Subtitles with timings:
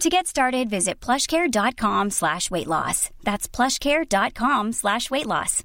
[0.00, 3.08] To get started, visit plushcare.com slash weight loss.
[3.24, 5.64] That's plushcare.com slash weight loss.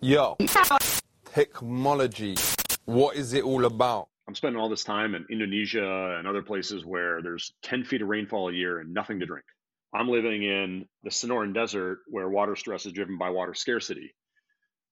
[0.00, 0.36] Yo,
[1.24, 2.36] technology.
[2.84, 4.08] What is it all about?
[4.28, 8.08] I'm spending all this time in Indonesia and other places where there's 10 feet of
[8.08, 9.44] rainfall a year and nothing to drink.
[9.92, 14.14] I'm living in the Sonoran Desert where water stress is driven by water scarcity.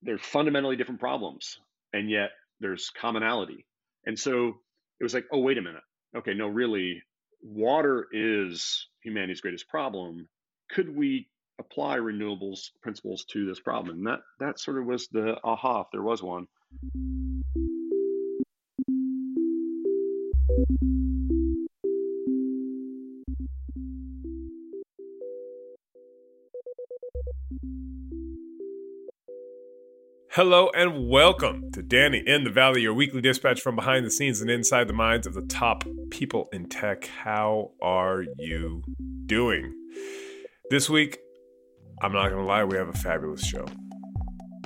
[0.03, 1.59] They're fundamentally different problems,
[1.93, 3.65] and yet there's commonality.
[4.07, 4.55] And so
[4.99, 5.83] it was like, oh, wait a minute.
[6.17, 7.03] Okay, no, really,
[7.43, 10.29] water is humanity's greatest problem.
[10.71, 11.27] Could we
[11.59, 13.99] apply renewables principles to this problem?
[13.99, 16.47] And that that sort of was the aha, if there was one.
[30.31, 34.41] Hello and welcome to Danny in the Valley, your weekly dispatch from behind the scenes
[34.41, 35.85] and inside the minds of the top
[36.15, 37.07] people in tech.
[37.07, 38.85] How are you
[39.27, 39.75] doing?
[40.71, 41.19] This week,
[42.03, 43.65] I'm not going to lie, we have a fabulous show.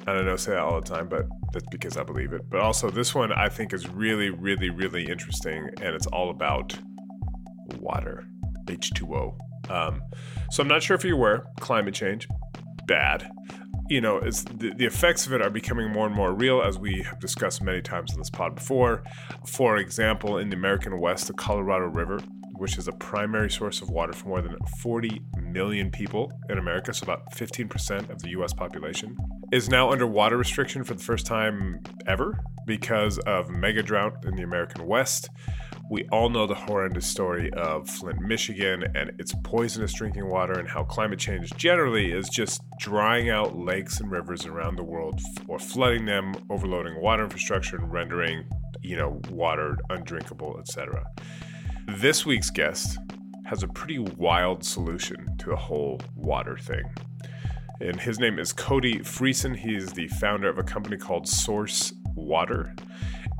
[0.06, 1.24] And I know I say that all the time, but
[1.55, 2.42] that's because I believe it.
[2.50, 6.77] But also, this one I think is really, really, really interesting, and it's all about
[7.78, 8.27] water,
[8.67, 9.39] H2O.
[9.70, 10.02] Um,
[10.50, 12.28] so I'm not sure if you're aware, climate change,
[12.86, 13.27] bad
[13.88, 16.78] you know, it's the, the effects of it are becoming more and more real, as
[16.78, 19.02] we have discussed many times in this pod before.
[19.46, 22.20] For example, in the American West, the Colorado River,
[22.58, 26.92] which is a primary source of water for more than 40 million people in America,
[26.92, 29.17] so about 15% of the US population,
[29.52, 34.35] is now under water restriction for the first time ever because of mega drought in
[34.35, 35.30] the American West.
[35.91, 40.68] We all know the horrendous story of Flint, Michigan, and its poisonous drinking water, and
[40.68, 45.58] how climate change generally is just drying out lakes and rivers around the world, or
[45.58, 48.45] flooding them, overloading water infrastructure, and rendering,
[48.83, 51.07] you know, water undrinkable, etc.
[51.96, 52.98] This week's guest
[53.44, 56.84] has a pretty wild solution to the whole water thing.
[57.80, 59.56] And his name is Cody Friesen.
[59.56, 62.74] He's the founder of a company called Source Water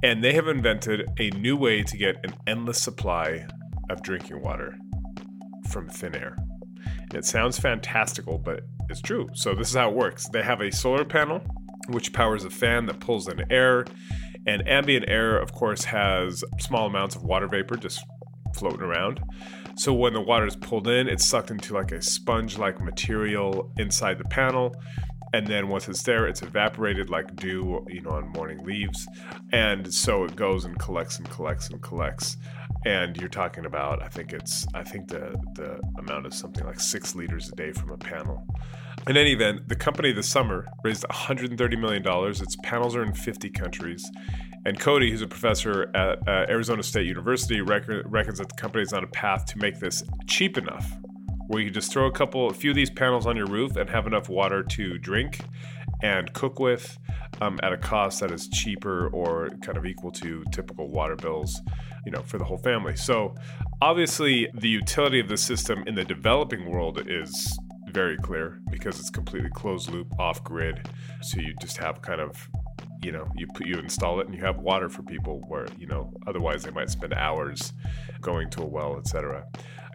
[0.03, 3.47] and they have invented a new way to get an endless supply
[3.91, 4.79] of drinking water
[5.71, 6.37] from thin air.
[7.15, 9.29] It sounds fantastical, but it's true.
[9.35, 11.41] So, this is how it works they have a solar panel
[11.89, 13.87] which powers a fan that pulls in air.
[14.47, 18.03] And ambient air, of course, has small amounts of water vapor just
[18.59, 19.21] floating around.
[19.77, 23.73] So when the water is pulled in, it's sucked into like a sponge like material
[23.79, 24.75] inside the panel.
[25.33, 29.07] And then once it's there it's evaporated like dew you know on morning leaves.
[29.53, 32.39] And so it goes and collects and collects and collects.
[32.87, 36.81] And you're talking about i think it's i think the the amount is something like
[36.81, 38.47] six liters a day from a panel.
[39.07, 42.41] In any event the company this summer raised 130 million dollars.
[42.41, 44.11] Its panels are in 50 countries
[44.65, 48.93] and Cody, who's a professor at uh, Arizona State University, reckons that the company is
[48.93, 50.93] on a path to make this cheap enough
[51.49, 53.89] where you just throw a couple, a few of these panels on your roof and
[53.89, 55.41] have enough water to drink
[56.03, 56.99] and cook with
[57.41, 61.61] um, at a cost that is cheaper or kind of equal to typical water bills,
[62.05, 62.97] you know, for the whole family.
[62.97, 63.35] So
[63.81, 67.59] obviously, the utility of the system in the developing world is
[67.91, 70.89] very clear because it's completely closed loop, off grid.
[71.23, 72.47] So you just have kind of
[73.03, 75.87] you know you put you install it and you have water for people where you
[75.87, 77.73] know otherwise they might spend hours
[78.21, 79.45] going to a well etc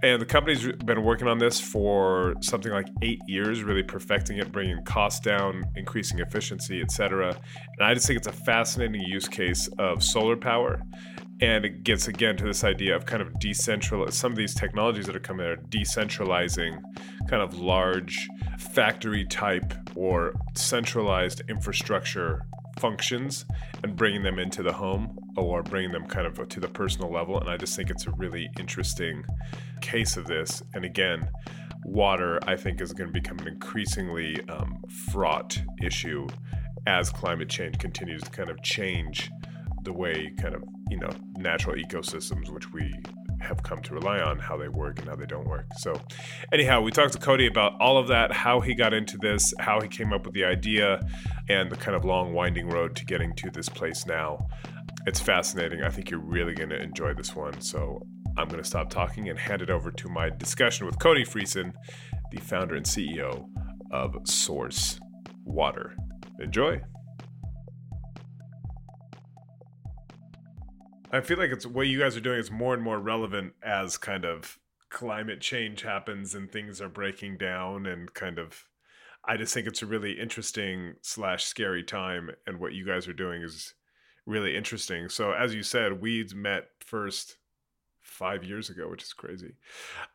[0.03, 4.51] and the company's been working on this for something like eight years, really perfecting it,
[4.51, 7.29] bringing costs down, increasing efficiency, etc.
[7.29, 10.81] And I just think it's a fascinating use case of solar power.
[11.39, 14.11] And it gets again to this idea of kind of decentral.
[14.11, 16.81] Some of these technologies that are coming are decentralizing
[17.29, 18.27] kind of large
[18.59, 22.45] factory type or centralized infrastructure
[22.79, 23.45] functions
[23.83, 27.39] and bringing them into the home or bringing them kind of to the personal level.
[27.39, 29.23] And I just think it's a really interesting
[29.81, 30.63] case of this.
[30.73, 31.29] And again,
[31.85, 34.81] water, I think, is going to become an increasingly um,
[35.11, 36.27] fraught issue
[36.87, 39.31] as climate change continues to kind of change
[39.83, 42.93] the way kind of you know natural ecosystems which we
[43.43, 45.65] have come to rely on how they work and how they don't work.
[45.77, 45.99] So
[46.51, 49.81] anyhow we talked to cody about all of that how he got into this how
[49.81, 50.99] he came up with the idea
[51.49, 54.47] and the kind of long winding road to getting to this place now.
[55.05, 55.83] It's fascinating.
[55.83, 57.59] I think you're really going to enjoy this one.
[57.61, 58.05] So
[58.35, 61.71] i'm going to stop talking and hand it over to my discussion with cody friesen
[62.31, 63.47] the founder and ceo
[63.91, 64.99] of source
[65.45, 65.95] water.
[66.39, 66.81] Enjoy
[71.13, 73.97] I feel like it's what you guys are doing is more and more relevant as
[73.97, 74.57] kind of
[74.89, 78.65] climate change happens and things are breaking down and kind of
[79.23, 83.13] I just think it's a really interesting slash scary time and what you guys are
[83.13, 83.73] doing is
[84.25, 85.07] really interesting.
[85.07, 87.37] So as you said, we met first
[88.01, 89.53] five years ago, which is crazy.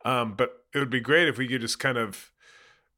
[0.05, 2.33] Um, but it would be great if we could just kind of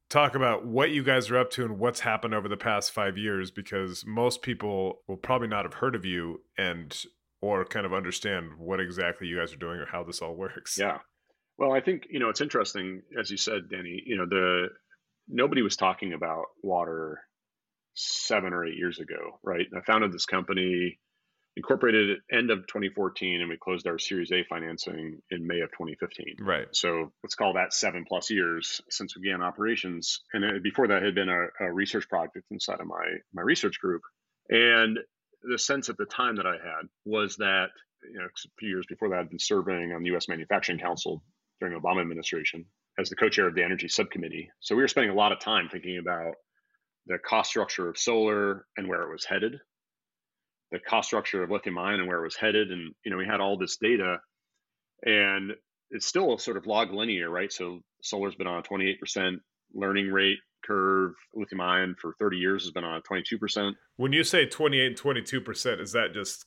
[0.08, 3.16] talk about what you guys are up to and what's happened over the past five
[3.16, 7.04] years because most people will probably not have heard of you and
[7.42, 10.78] or kind of understand what exactly you guys are doing or how this all works.
[10.78, 10.98] Yeah.
[11.58, 14.68] Well, I think, you know, it's interesting, as you said, Danny, you know, the
[15.28, 17.20] nobody was talking about water
[17.94, 19.66] seven or eight years ago, right?
[19.76, 20.98] I founded this company,
[21.56, 25.70] incorporated at end of 2014, and we closed our Series A financing in May of
[25.72, 26.36] 2015.
[26.40, 26.66] Right.
[26.72, 30.22] So let's call that seven plus years since we began operations.
[30.32, 33.04] And uh, before that had been a, a research project inside of my
[33.34, 34.02] my research group.
[34.48, 34.98] And
[35.42, 37.68] the sense at the time that I had was that
[38.02, 40.28] you know a few years before that I'd been serving on the U.S.
[40.28, 41.22] Manufacturing Council
[41.60, 42.64] during the Obama administration
[42.98, 44.50] as the co-chair of the Energy Subcommittee.
[44.60, 46.34] So we were spending a lot of time thinking about
[47.06, 49.58] the cost structure of solar and where it was headed,
[50.70, 53.26] the cost structure of lithium ion and where it was headed, and you know we
[53.26, 54.18] had all this data,
[55.04, 55.52] and
[55.90, 57.52] it's still sort of log linear, right?
[57.52, 59.40] So solar's been on a 28%
[59.74, 61.14] learning rate curve.
[61.34, 63.74] Lithium ion for 30 years has been on 22%.
[63.96, 66.46] When you say 28 and 22%, is that just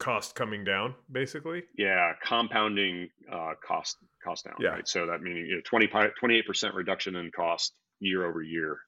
[0.00, 1.62] cost coming down basically?
[1.76, 4.56] Yeah, compounding uh, cost cost down.
[4.58, 4.70] Yeah.
[4.70, 4.88] Right?
[4.88, 8.78] So that meaning you know, 20, 28% reduction in cost year over year,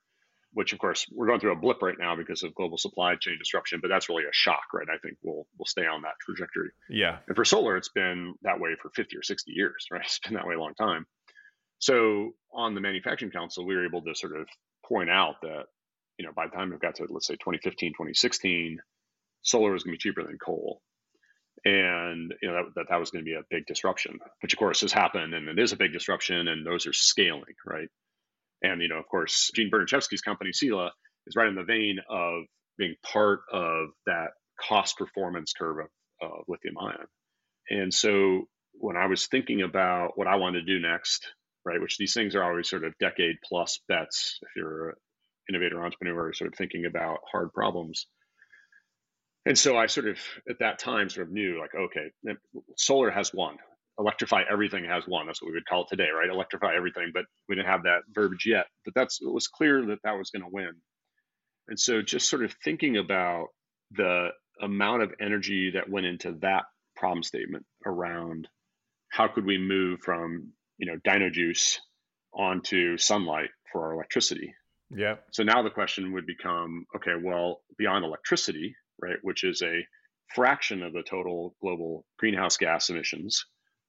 [0.53, 3.37] which of course we're going through a blip right now because of global supply chain
[3.39, 4.89] disruption, but that's really a shock, right?
[4.93, 6.71] I think we'll we'll stay on that trajectory.
[6.89, 7.19] Yeah.
[7.29, 10.03] And for solar, it's been that way for 50 or 60 years, right?
[10.05, 11.07] It's been that way a long time.
[11.83, 14.47] So on the manufacturing council, we were able to sort of
[14.89, 15.65] point out that,
[16.17, 18.79] you know, by the time we got to, let's say 2015, 2016,
[19.43, 20.81] solar was going to be cheaper than coal.
[21.65, 24.61] And, you know, that, that, that was going to be a big disruption, which of
[24.61, 27.89] course has happened and it is a big disruption and those are scaling, right?
[28.63, 30.93] And, you know, of course, Gene Berdichevsky's company, Sila,
[31.27, 32.45] is right in the vein of
[32.79, 34.29] being part of that
[34.61, 37.07] cost performance curve of, of lithium ion.
[37.71, 38.45] And so
[38.75, 41.27] when I was thinking about what I wanted to do next,
[41.65, 41.81] right?
[41.81, 44.95] Which these things are always sort of decade plus bets if you're an
[45.49, 48.07] innovator entrepreneur, sort of thinking about hard problems.
[49.45, 50.19] And so I sort of
[50.49, 52.35] at that time sort of knew like, okay, eh,
[52.77, 53.57] solar has won.
[53.99, 55.27] Electrify everything has won.
[55.27, 56.31] That's what we would call it today, right?
[56.31, 58.67] Electrify everything, but we didn't have that verbiage yet.
[58.85, 60.73] But that's it was clear that that was going to win.
[61.69, 63.49] And so just sort of thinking about
[63.91, 64.29] the
[64.61, 66.65] amount of energy that went into that
[66.97, 68.49] problem statement around
[69.11, 70.53] how could we move from
[70.83, 71.81] you know dino juice
[72.35, 74.53] onto sunlight for our electricity.
[74.91, 75.17] Yeah.
[75.31, 79.87] So now the question would become, okay, well, beyond electricity, right, which is a
[80.35, 83.45] fraction of the total global greenhouse gas emissions,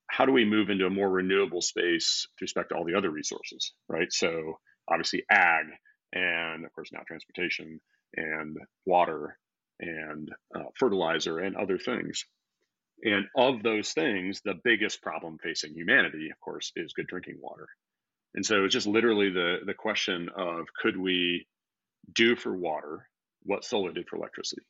[0.08, 3.10] how do we move into a more renewable space with respect to all the other
[3.10, 4.12] resources, right?
[4.12, 5.66] So obviously ag
[6.14, 7.82] and of course now transportation
[8.16, 9.38] and water
[9.80, 12.26] and uh, fertilizer and other things.
[13.02, 17.68] And of those things, the biggest problem facing humanity, of course, is good drinking water.
[18.36, 21.46] And so it's just literally the, the question of could we
[22.14, 23.08] do for water
[23.44, 24.64] what solar did for electricity?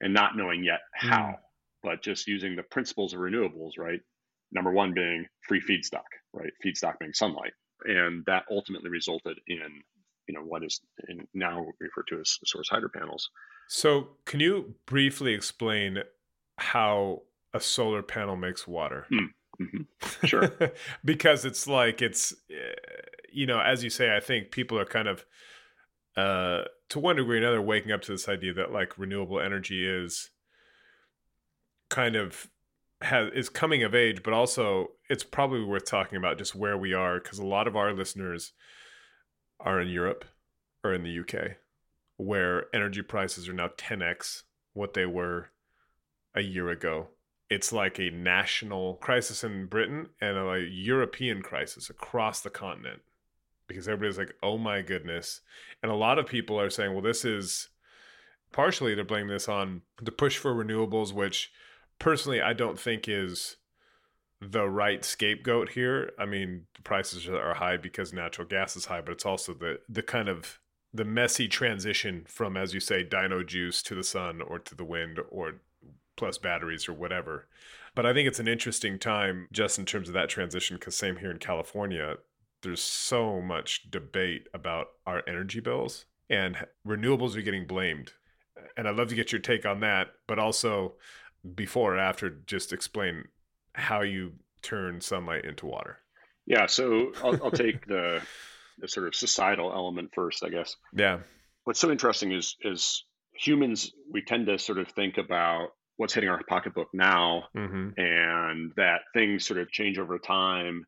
[0.00, 1.38] And not knowing yet how, mm.
[1.82, 4.00] but just using the principles of renewables, right?
[4.52, 6.52] Number one being free feedstock, right?
[6.64, 7.52] Feedstock being sunlight.
[7.84, 9.60] And that ultimately resulted in,
[10.26, 10.80] you know, what is
[11.34, 13.28] now referred to as source hydro panels.
[13.68, 15.98] So can you briefly explain
[16.56, 19.06] how a solar panel makes water.
[19.12, 19.28] Mm.
[19.60, 20.26] Mm-hmm.
[20.26, 20.52] Sure.
[21.04, 22.74] because it's like it's eh,
[23.32, 25.24] you know, as you say, I think people are kind of
[26.16, 29.86] uh to one degree or another waking up to this idea that like renewable energy
[29.86, 30.30] is
[31.90, 32.48] kind of
[33.00, 36.92] has is coming of age, but also it's probably worth talking about just where we
[36.92, 38.52] are because a lot of our listeners
[39.60, 40.24] are in Europe
[40.82, 41.56] or in the UK
[42.16, 44.42] where energy prices are now 10x
[44.72, 45.50] what they were
[46.34, 47.08] a year ago
[47.50, 53.02] it's like a national crisis in Britain and a European crisis across the continent.
[53.66, 55.40] because everybody's like, oh my goodness.
[55.82, 57.68] And a lot of people are saying, well, this is
[58.52, 61.50] partially to blame this on the push for renewables, which
[61.98, 63.56] personally I don't think is
[64.40, 66.12] the right scapegoat here.
[66.18, 69.80] I mean, the prices are high because natural gas is high, but it's also the
[69.88, 70.58] the kind of
[70.92, 74.84] the messy transition from, as you say, dino juice to the sun or to the
[74.84, 75.60] wind or
[76.16, 77.46] plus batteries or whatever.
[77.94, 81.16] But I think it's an interesting time just in terms of that transition because same
[81.16, 82.16] here in California,
[82.62, 86.56] there's so much debate about our energy bills and
[86.86, 88.12] renewables are getting blamed.
[88.76, 90.94] And I'd love to get your take on that, but also
[91.54, 93.24] before or after, just explain
[93.74, 95.98] how you turn sunlight into water.
[96.46, 98.22] Yeah, so I'll, I'll take the
[98.78, 100.76] the sort of societal element first, I guess.
[100.92, 101.20] Yeah.
[101.64, 106.30] What's so interesting is is humans we tend to sort of think about what's hitting
[106.30, 107.90] our pocketbook now mm-hmm.
[107.96, 110.84] and that things sort of change over time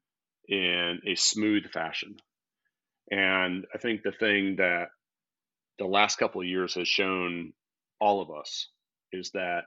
[0.48, 2.16] in a smooth fashion.
[3.10, 4.88] And I think the thing that
[5.78, 7.52] the last couple of years has shown
[8.00, 8.68] all of us
[9.12, 9.62] is that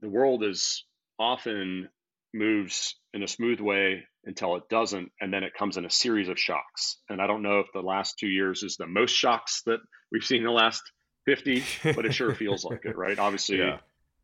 [0.00, 0.84] the world is
[1.18, 1.88] often
[2.34, 6.28] moves in a smooth way until it doesn't and then it comes in a series
[6.28, 9.62] of shocks and i don't know if the last two years is the most shocks
[9.64, 9.78] that
[10.12, 10.82] we've seen in the last
[11.24, 13.78] 50 but it sure feels like it right obviously yeah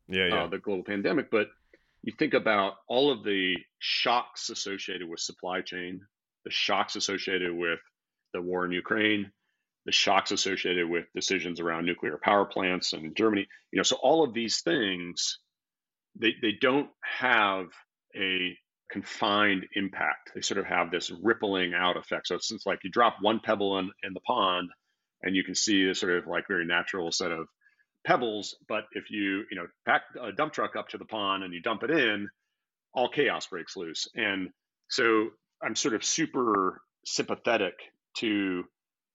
[0.07, 0.43] yeah, yeah.
[0.43, 1.47] Uh, the global pandemic but
[2.03, 6.01] you think about all of the shocks associated with supply chain
[6.45, 7.79] the shocks associated with
[8.33, 9.31] the war in ukraine
[9.85, 14.23] the shocks associated with decisions around nuclear power plants and germany you know so all
[14.23, 15.39] of these things
[16.19, 17.67] they, they don't have
[18.15, 18.55] a
[18.93, 20.31] confined impact.
[20.35, 22.27] They sort of have this rippling out effect.
[22.27, 24.69] So it's, it's like you drop one pebble in, in the pond
[25.23, 27.47] and you can see this sort of like very natural set of
[28.05, 28.55] pebbles.
[28.67, 31.61] But if you, you know, pack a dump truck up to the pond and you
[31.61, 32.29] dump it in,
[32.93, 34.07] all chaos breaks loose.
[34.15, 34.49] And
[34.89, 35.29] so
[35.61, 37.73] I'm sort of super sympathetic
[38.17, 38.63] to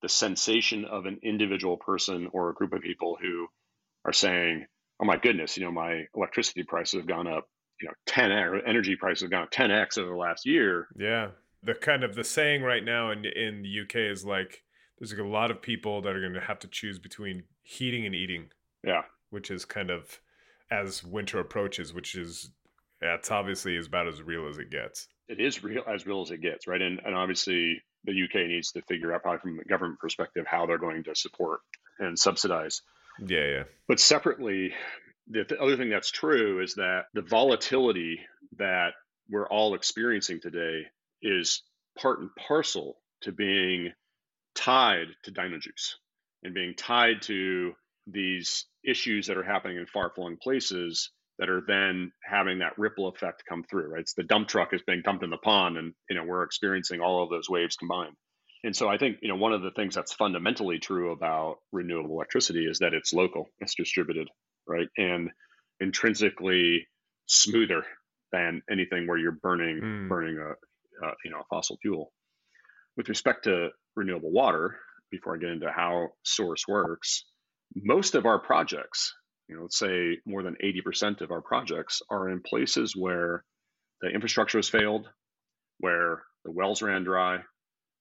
[0.03, 3.47] the sensation of an individual person or a group of people who
[4.05, 4.67] are saying,
[5.01, 7.49] oh my goodness, you know, my electricity prices have gone up
[7.81, 8.33] you know 10
[8.67, 11.29] energy prices have gone up 10x over the last year yeah
[11.63, 14.63] the kind of the saying right now in in the uk is like
[14.99, 18.05] there's like a lot of people that are going to have to choose between heating
[18.05, 18.49] and eating
[18.89, 19.03] yeah.
[19.31, 20.21] which is kind of
[20.71, 22.51] as winter approaches which is
[23.01, 25.07] that's obviously is about as real as it gets.
[25.29, 26.81] It is real as real as it gets right?
[26.81, 30.67] And, and obviously the uk needs to figure out probably from a government perspective how
[30.67, 31.61] they're going to support
[31.99, 32.83] and subsidize.
[33.25, 33.63] Yeah yeah.
[33.87, 34.73] But separately
[35.29, 38.21] the other thing that's true is that the volatility
[38.57, 38.95] that
[39.29, 40.87] we're all experiencing today
[41.21, 41.63] is
[41.99, 43.93] part and parcel to being
[44.55, 45.99] tied to dino juice
[46.43, 47.75] and being tied to
[48.11, 53.09] these issues that are happening in far flung places that are then having that ripple
[53.09, 55.93] effect come through right it's the dump truck is being dumped in the pond and
[56.09, 58.15] you know we're experiencing all of those waves combined
[58.65, 62.15] and so i think you know one of the things that's fundamentally true about renewable
[62.15, 64.29] electricity is that it's local it's distributed
[64.69, 64.89] right?
[64.97, 65.31] And
[65.81, 66.87] intrinsically
[67.27, 67.85] smoother
[68.31, 70.09] than anything where you're burning mm.
[70.09, 72.13] burning a, a, you know a fossil fuel.
[72.97, 74.77] With respect to renewable water,
[75.11, 77.25] before I get into how source works,
[77.75, 79.15] most of our projects,
[79.49, 83.45] you know, let's say more than 80% of our projects are in places where
[84.01, 85.09] the infrastructure has failed,
[85.79, 87.39] where the wells ran dry,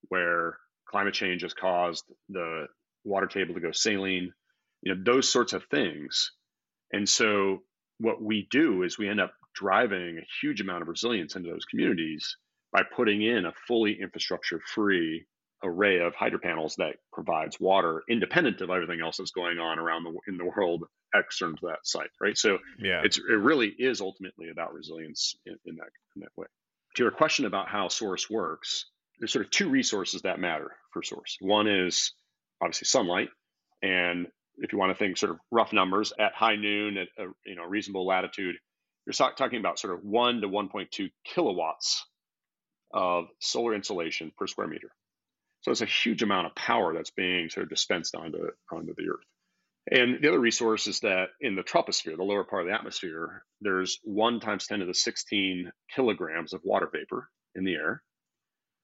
[0.09, 0.57] where
[0.89, 2.67] climate change has caused the
[3.03, 4.31] water table to go saline,
[4.81, 6.31] you know, those sorts of things.
[6.91, 7.59] And so
[7.99, 11.65] what we do is we end up driving a huge amount of resilience into those
[11.65, 12.37] communities
[12.71, 15.25] by putting in a fully infrastructure free
[15.63, 20.03] array of hydro panels that provides water independent of everything else that's going on around
[20.03, 20.83] the in the world
[21.15, 22.37] external to that site right?
[22.37, 23.01] So yeah.
[23.03, 26.47] it's it really is ultimately about resilience in, in that in that way.
[26.95, 28.85] To your question about how source works
[29.19, 31.37] there's sort of two resources that matter for source.
[31.41, 32.13] One is
[32.61, 33.29] obviously sunlight
[33.81, 37.27] and if you want to think sort of rough numbers at high noon at a
[37.45, 38.55] you know reasonable latitude,
[39.05, 42.05] you're talking about sort of one to 1.2 kilowatts
[42.91, 44.91] of solar insolation per square meter.
[45.61, 49.09] So it's a huge amount of power that's being sort of dispensed onto onto the
[49.09, 49.25] earth.
[49.89, 53.43] And the other resource is that in the troposphere, the lower part of the atmosphere,
[53.61, 58.03] there's one times 10 to the 16 kilograms of water vapor in the air.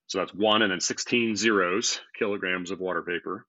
[0.07, 3.45] So that's one and then 16 zeros kilograms of water vapor.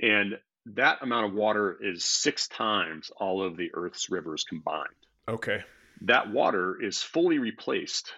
[0.00, 4.88] And that amount of water is six times all of the Earth's rivers combined.
[5.28, 5.62] Okay.
[6.02, 8.12] That water is fully replaced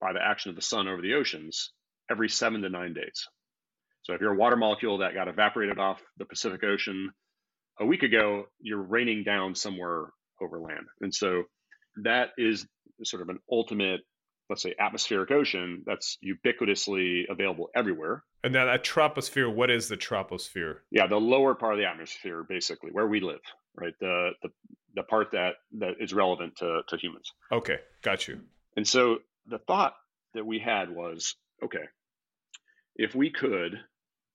[0.00, 1.72] by the action of the sun over the oceans
[2.10, 3.28] every seven to nine days.
[4.08, 7.10] So if you're a water molecule that got evaporated off the Pacific Ocean
[7.78, 10.06] a week ago, you're raining down somewhere
[10.40, 10.86] over land.
[11.02, 11.42] And so
[12.02, 12.66] that is
[13.04, 14.00] sort of an ultimate,
[14.48, 19.96] let's say, atmospheric ocean that's ubiquitously available everywhere And now that troposphere, what is the
[19.96, 20.76] troposphere?
[20.90, 23.40] Yeah, the lower part of the atmosphere, basically, where we live,
[23.74, 23.92] right?
[24.00, 24.48] The the,
[24.94, 27.30] the part that, that is relevant to, to humans.
[27.52, 28.40] Okay, got you.
[28.76, 29.94] And so the thought
[30.34, 31.84] that we had was okay,
[32.96, 33.78] if we could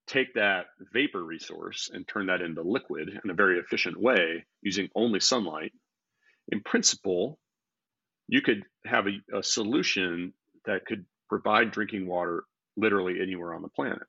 [0.08, 4.90] take that vapor resource and turn that into liquid in a very efficient way using
[4.96, 5.72] only sunlight,
[6.50, 7.40] in principle,
[8.28, 10.34] you could have a, a solution
[10.66, 12.44] that could provide drinking water
[12.76, 14.04] literally anywhere on the planet.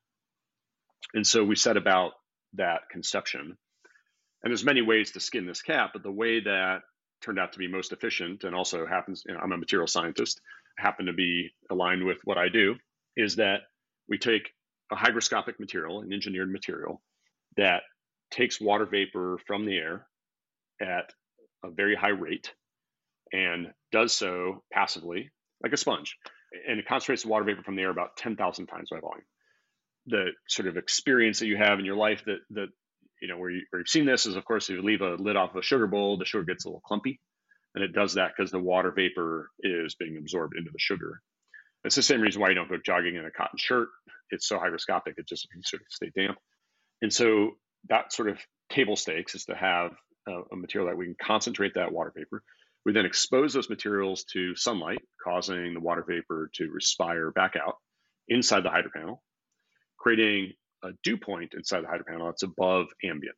[1.12, 2.12] And so we set about
[2.54, 3.56] that conception.
[4.42, 6.80] And there's many ways to skin this cat, but the way that
[7.22, 10.40] turned out to be most efficient and also happens, you know, I'm a material scientist,
[10.76, 12.74] happen to be aligned with what I do,
[13.16, 13.60] is that
[14.08, 14.50] we take
[14.92, 17.02] a hygroscopic material, an engineered material
[17.56, 17.82] that
[18.30, 20.06] takes water vapor from the air
[20.80, 21.12] at
[21.64, 22.52] a very high rate
[23.32, 25.30] and does so passively
[25.62, 26.16] like a sponge
[26.68, 29.24] and it concentrates the water vapor from the air about 10,000 times by volume.
[30.06, 32.68] The sort of experience that you have in your life that, that
[33.20, 35.36] you know, where, you, you've seen this is, of course, if you leave a lid
[35.36, 37.20] off of a sugar bowl, the sugar gets a little clumpy.
[37.74, 41.20] And it does that because the water vapor is being absorbed into the sugar.
[41.84, 43.88] It's the same reason why you don't go jogging in a cotton shirt.
[44.30, 46.38] It's so hygroscopic, it just sort of stay damp.
[47.02, 47.52] And so
[47.88, 48.38] that sort of
[48.70, 49.92] table stakes is to have
[50.26, 52.42] a, a material that we can concentrate that water vapor
[52.84, 57.76] we then expose those materials to sunlight, causing the water vapor to respire back out
[58.28, 59.22] inside the hydro panel,
[59.98, 63.36] creating a dew point inside the hydro panel that's above ambient,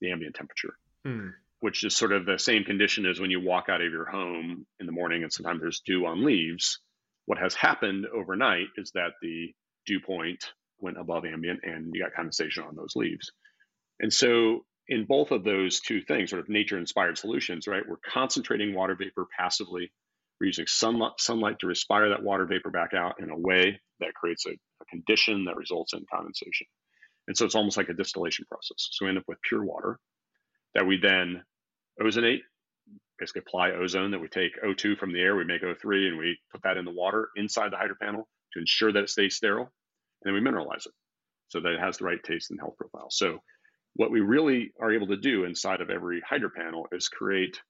[0.00, 1.28] the ambient temperature, hmm.
[1.60, 4.66] which is sort of the same condition as when you walk out of your home
[4.78, 6.80] in the morning and sometimes there's dew on leaves.
[7.30, 9.54] What has happened overnight is that the
[9.86, 10.46] dew point
[10.80, 13.30] went above ambient and you got condensation on those leaves.
[14.00, 17.84] And so in both of those two things, sort of nature inspired solutions, right?
[17.88, 19.92] We're concentrating water vapor passively.
[20.40, 24.12] We're using sunlight, sunlight to respire that water vapor back out in a way that
[24.14, 26.66] creates a, a condition that results in condensation.
[27.28, 28.88] And so it's almost like a distillation process.
[28.90, 30.00] So we end up with pure water
[30.74, 31.44] that we then
[32.02, 32.40] ozonate,
[33.20, 36.38] basically apply ozone that we take O2 from the air, we make O3, and we
[36.50, 39.70] put that in the water inside the hydro panel to ensure that it stays sterile.
[40.22, 40.92] And then we mineralize it
[41.48, 43.08] so that it has the right taste and health profile.
[43.10, 43.40] So
[43.94, 47.60] what we really are able to do inside of every hydro panel is create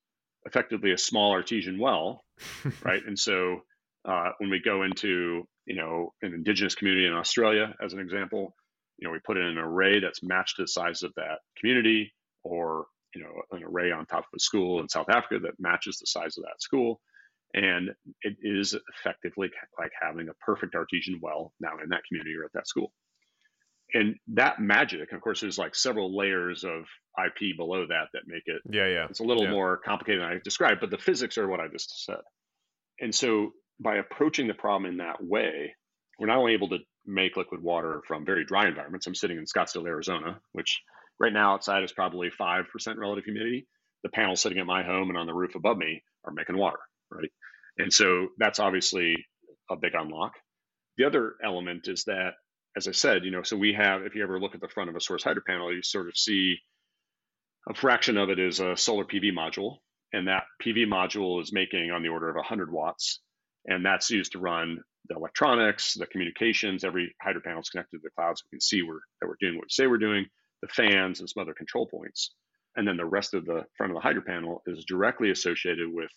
[0.44, 2.24] effectively a small artesian well,
[2.82, 3.02] right?
[3.06, 3.60] And so
[4.04, 8.54] uh, when we go into you know an indigenous community in Australia, as an example,
[8.98, 12.12] you know we put in an array that's matched to the size of that community,
[12.44, 15.98] or you know an array on top of a school in South Africa that matches
[15.98, 17.00] the size of that school,
[17.54, 17.90] and
[18.22, 22.52] it is effectively like having a perfect artesian well now in that community or at
[22.54, 22.92] that school.
[23.92, 26.84] And that magic of course there's like several layers of
[27.26, 29.06] ip below that that make it yeah yeah.
[29.10, 29.50] it's a little yeah.
[29.50, 32.20] more complicated than i described but the physics are what i just said.
[33.00, 35.74] And so by approaching the problem in that way
[36.20, 39.44] we're not only able to make liquid water from very dry environments i'm sitting in
[39.44, 40.80] scottsdale arizona which
[41.20, 42.64] right now outside is probably 5%
[42.96, 43.66] relative humidity
[44.02, 46.78] the panels sitting at my home and on the roof above me are making water
[47.10, 47.30] right
[47.78, 49.16] and so that's obviously
[49.70, 50.32] a big unlock
[50.96, 52.32] the other element is that
[52.76, 54.90] as I said, you know, so we have, if you ever look at the front
[54.90, 56.58] of a source hydro panel, you sort of see
[57.68, 59.76] a fraction of it is a solar PV module.
[60.12, 63.20] And that PV module is making on the order of 100 watts.
[63.66, 64.78] And that's used to run
[65.08, 68.38] the electronics, the communications, every hydro panel is connected to the cloud.
[68.38, 70.26] So we can see we're, that we're doing what we say we're doing,
[70.62, 72.32] the fans and some other control points.
[72.76, 76.10] And then the rest of the front of the hydro panel is directly associated with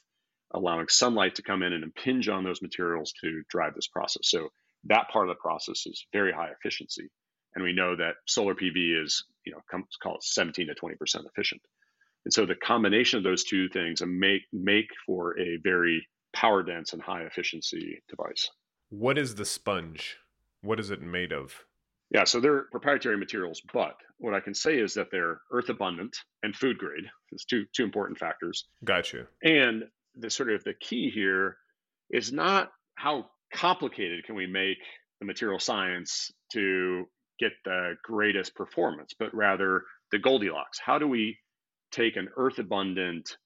[0.54, 4.30] allowing sunlight to come in and impinge on those materials to drive this process.
[4.30, 4.50] So
[4.86, 7.10] that part of the process is very high efficiency.
[7.56, 10.96] And we know that solar PV is, you know, come, call it 17 to 20%
[11.26, 11.62] efficient.
[12.26, 16.94] And so the combination of those two things make make for a very power dense
[16.94, 18.50] and high efficiency device.
[18.90, 20.18] What is the sponge?
[20.62, 21.66] What is it made of?
[22.14, 26.16] Yeah, so they're proprietary materials, but what I can say is that they're earth abundant
[26.44, 27.06] and food grade.
[27.32, 28.68] It's two two important factors.
[28.84, 29.26] Got you.
[29.44, 31.58] And the sort of the key here
[32.12, 34.78] is not how complicated can we make
[35.20, 37.06] the material science to
[37.40, 40.80] get the greatest performance, but rather the Goldilocks.
[40.80, 41.40] How do we
[41.92, 43.38] take an earth abundant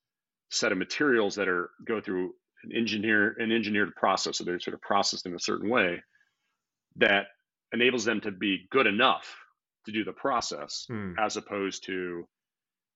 [0.51, 4.73] set of materials that are go through an engineer an engineered process, so they're sort
[4.73, 6.03] of processed in a certain way
[6.97, 7.27] that
[7.73, 9.35] enables them to be good enough
[9.85, 11.13] to do the process, hmm.
[11.19, 12.27] as opposed to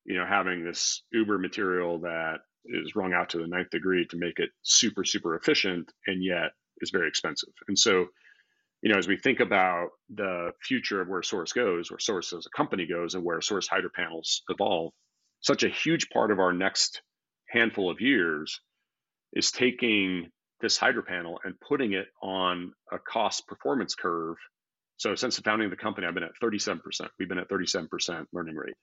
[0.06, 4.18] you know having this uber material that is wrung out to the ninth degree to
[4.18, 7.54] make it super super efficient and yet is very expensive.
[7.68, 8.08] And so,
[8.82, 12.46] you know, as we think about the future of where Source goes, where Source as
[12.46, 14.94] a company goes, and where Source hydro panels evolve,
[15.42, 17.02] such a huge part of our next
[17.48, 18.60] handful of years
[19.34, 20.30] is taking
[20.62, 24.38] this hydro panel and putting it on a cost performance curve
[25.02, 26.80] So since the founding of the company, I've been at 37%.
[27.18, 28.76] We've been at 37% learning rate.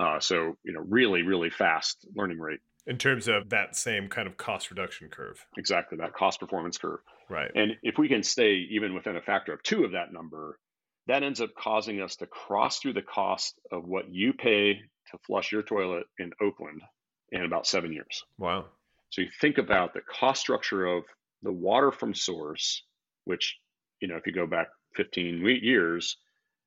[0.00, 2.58] Uh, so, you know, really, really fast learning rate.
[2.88, 5.46] In terms of that same kind of cost reduction curve.
[5.56, 6.98] Exactly, that cost performance curve.
[7.30, 7.52] Right.
[7.54, 10.58] And if we can stay even within a factor of two of that number,
[11.06, 14.74] that ends up causing us to cross through the cost of what you pay
[15.12, 16.82] to flush your toilet in Oakland
[17.30, 18.24] in about seven years.
[18.38, 18.64] Wow.
[19.10, 21.04] So you think about the cost structure of
[21.44, 22.82] the water from source,
[23.24, 23.56] which,
[24.00, 26.16] you know, if you go back 15 years,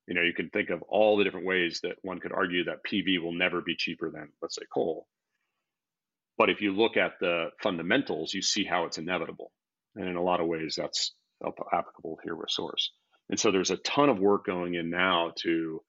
[0.08, 2.84] you know, you can think of all the different ways that one could argue that
[2.90, 5.08] PV will never be cheaper than, let's say, coal.
[6.38, 9.52] But if you look at the fundamentals, you see how it's inevitable.
[9.96, 11.14] And in a lot of ways, that's
[11.44, 12.92] applicable here with source.
[13.30, 15.82] And so there's a ton of work going in now to,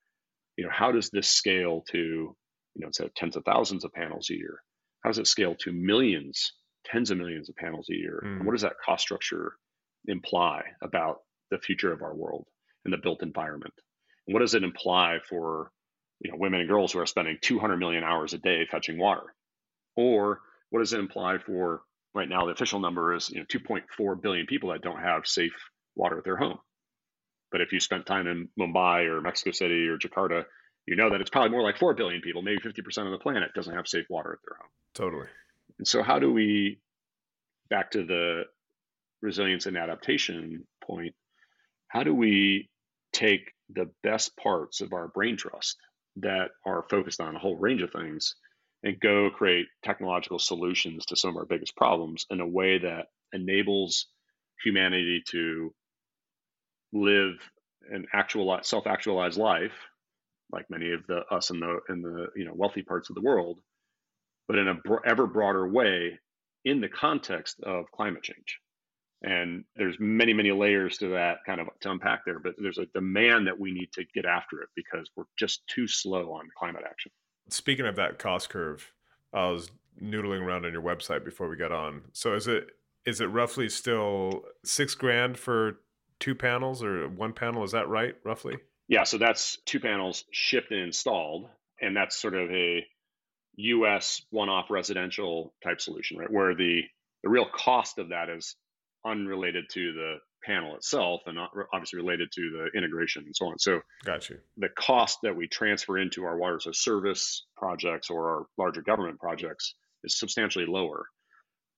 [0.56, 2.36] you know, how does this scale to, you
[2.76, 4.60] know, instead of tens of thousands of panels a year,
[5.04, 6.52] how does it scale to millions,
[6.84, 8.22] tens of millions of panels a year?
[8.24, 8.36] Mm.
[8.38, 9.54] And what does that cost structure
[10.06, 11.18] imply about
[11.50, 12.46] the future of our world
[12.84, 13.74] and the built environment?
[14.26, 15.70] And what does it imply for,
[16.20, 19.34] you know, women and girls who are spending 200 million hours a day fetching water?
[19.96, 21.82] Or what does it imply for
[22.14, 25.52] right now the official number is you know 2.4 billion people that don't have safe
[25.94, 26.58] water at their home
[27.50, 30.44] but if you spent time in Mumbai or Mexico City or Jakarta,
[30.86, 33.54] you know that it's probably more like 4 billion people, maybe 50% of the planet
[33.54, 34.70] doesn't have safe water at their home.
[34.94, 35.28] Totally.
[35.78, 36.80] And so, how do we,
[37.70, 38.44] back to the
[39.22, 41.14] resilience and adaptation point,
[41.88, 42.68] how do we
[43.12, 45.76] take the best parts of our brain trust
[46.16, 48.34] that are focused on a whole range of things
[48.82, 53.06] and go create technological solutions to some of our biggest problems in a way that
[53.32, 54.06] enables
[54.62, 55.74] humanity to
[56.92, 57.34] live
[57.90, 59.72] an actual self-actualized life,
[60.52, 63.22] like many of the us in the in the you know wealthy parts of the
[63.22, 63.58] world,
[64.46, 66.18] but in a br- ever broader way
[66.64, 68.60] in the context of climate change.
[69.22, 72.86] And there's many many layers to that kind of to unpack there, but there's a
[72.86, 76.84] demand that we need to get after it because we're just too slow on climate
[76.88, 77.10] action.
[77.48, 78.92] Speaking of that cost curve,
[79.32, 82.02] I was noodling around on your website before we got on.
[82.12, 82.70] So is it
[83.04, 85.78] is it roughly still six grand for
[86.20, 87.64] two panels or one panel.
[87.64, 88.58] Is that right, roughly?
[88.88, 91.48] Yeah, so that's two panels shipped and installed,
[91.80, 92.86] and that's sort of a
[93.56, 94.22] U.S.
[94.30, 96.30] one-off residential type solution, right?
[96.30, 96.82] Where the
[97.22, 98.54] the real cost of that is
[99.08, 103.58] unrelated to the panel itself, and uh, obviously related to the integration and so on.
[103.58, 104.38] So, got you.
[104.56, 108.82] The cost that we transfer into our water as a service projects or our larger
[108.82, 111.06] government projects is substantially lower.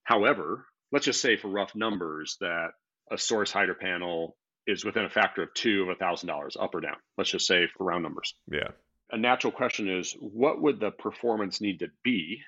[0.04, 2.70] However, let's just say for rough numbers that
[3.10, 6.74] a source hydro panel is within a factor of two of a thousand dollars up
[6.74, 6.96] or down.
[7.16, 8.34] Let's just say for round numbers.
[8.50, 8.68] Yeah.
[9.10, 12.42] A natural question is what would the performance need to be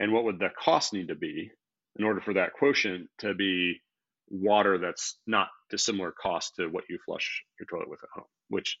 [0.00, 1.50] and what would the cost need to be
[1.96, 3.80] in order for that quotient to be
[4.32, 8.78] water that's not dissimilar cost to what you flush your toilet with at home, which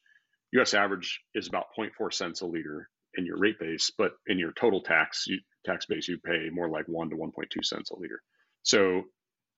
[0.52, 4.52] US average is about 0.4 cents a liter in your rate base, but in your
[4.52, 8.22] total tax you, tax base you pay more like 1 to 1.2 cents a liter.
[8.62, 9.04] So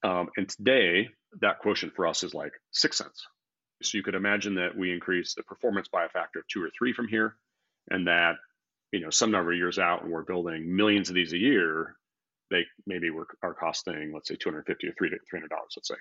[0.05, 1.09] um, and today,
[1.41, 3.27] that quotient for us is like six cents.
[3.83, 6.71] So you could imagine that we increase the performance by a factor of two or
[6.77, 7.37] three from here,
[7.91, 8.35] and that
[8.93, 11.97] you know some number of years out, when we're building millions of these a year,
[12.55, 15.75] they maybe we're, are costing let's say 250 or 300 dollars.
[15.77, 15.95] Let's say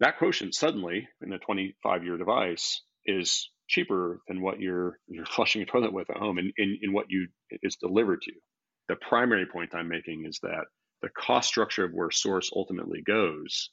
[0.00, 5.62] that quotient suddenly in a 25 year device is cheaper than what you're you're flushing
[5.62, 7.28] a toilet with at home, and in what you
[7.62, 8.40] is delivered to you.
[8.88, 10.64] The primary point I'm making is that
[11.02, 13.70] the cost structure of where source ultimately goes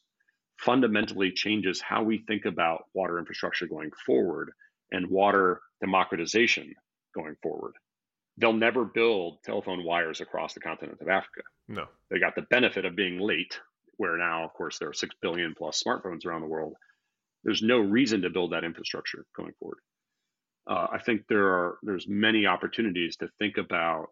[0.59, 4.51] fundamentally changes how we think about water infrastructure going forward
[4.91, 6.73] and water democratization
[7.15, 7.73] going forward.
[8.39, 11.41] They'll never build telephone wires across the continent of Africa.
[11.67, 11.87] No.
[12.09, 13.59] They got the benefit of being late,
[13.97, 16.75] where now, of course, there are 6 billion plus smartphones around the world.
[17.43, 19.79] There's no reason to build that infrastructure going forward.
[20.67, 24.07] Uh, I think there are there's many opportunities to think about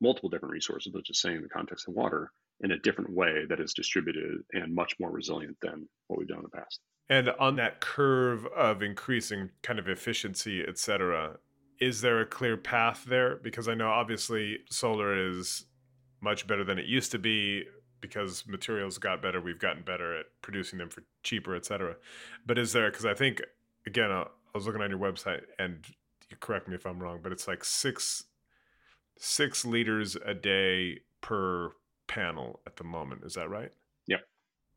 [0.00, 3.44] multiple different resources, let's just say in the context of water, in a different way
[3.48, 6.80] that is distributed and much more resilient than what we've done in the past.
[7.08, 11.38] And on that curve of increasing kind of efficiency, et cetera,
[11.80, 13.36] is there a clear path there?
[13.36, 15.64] Because I know obviously solar is
[16.20, 17.64] much better than it used to be
[18.00, 19.40] because materials got better.
[19.40, 21.96] We've gotten better at producing them for cheaper, et cetera.
[22.46, 23.40] But is there, because I think,
[23.86, 25.84] again, uh, I was looking on your website and
[26.30, 28.24] you correct me if I'm wrong, but it's like six
[29.16, 31.70] six liters a day per
[32.06, 33.22] panel at the moment.
[33.24, 33.70] Is that right?
[34.06, 34.20] Yep.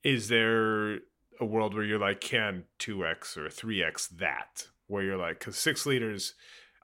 [0.04, 0.96] Is there
[1.40, 4.68] a world where you're like, can 2x or 3x that?
[4.88, 6.34] Where you're like, because six liters,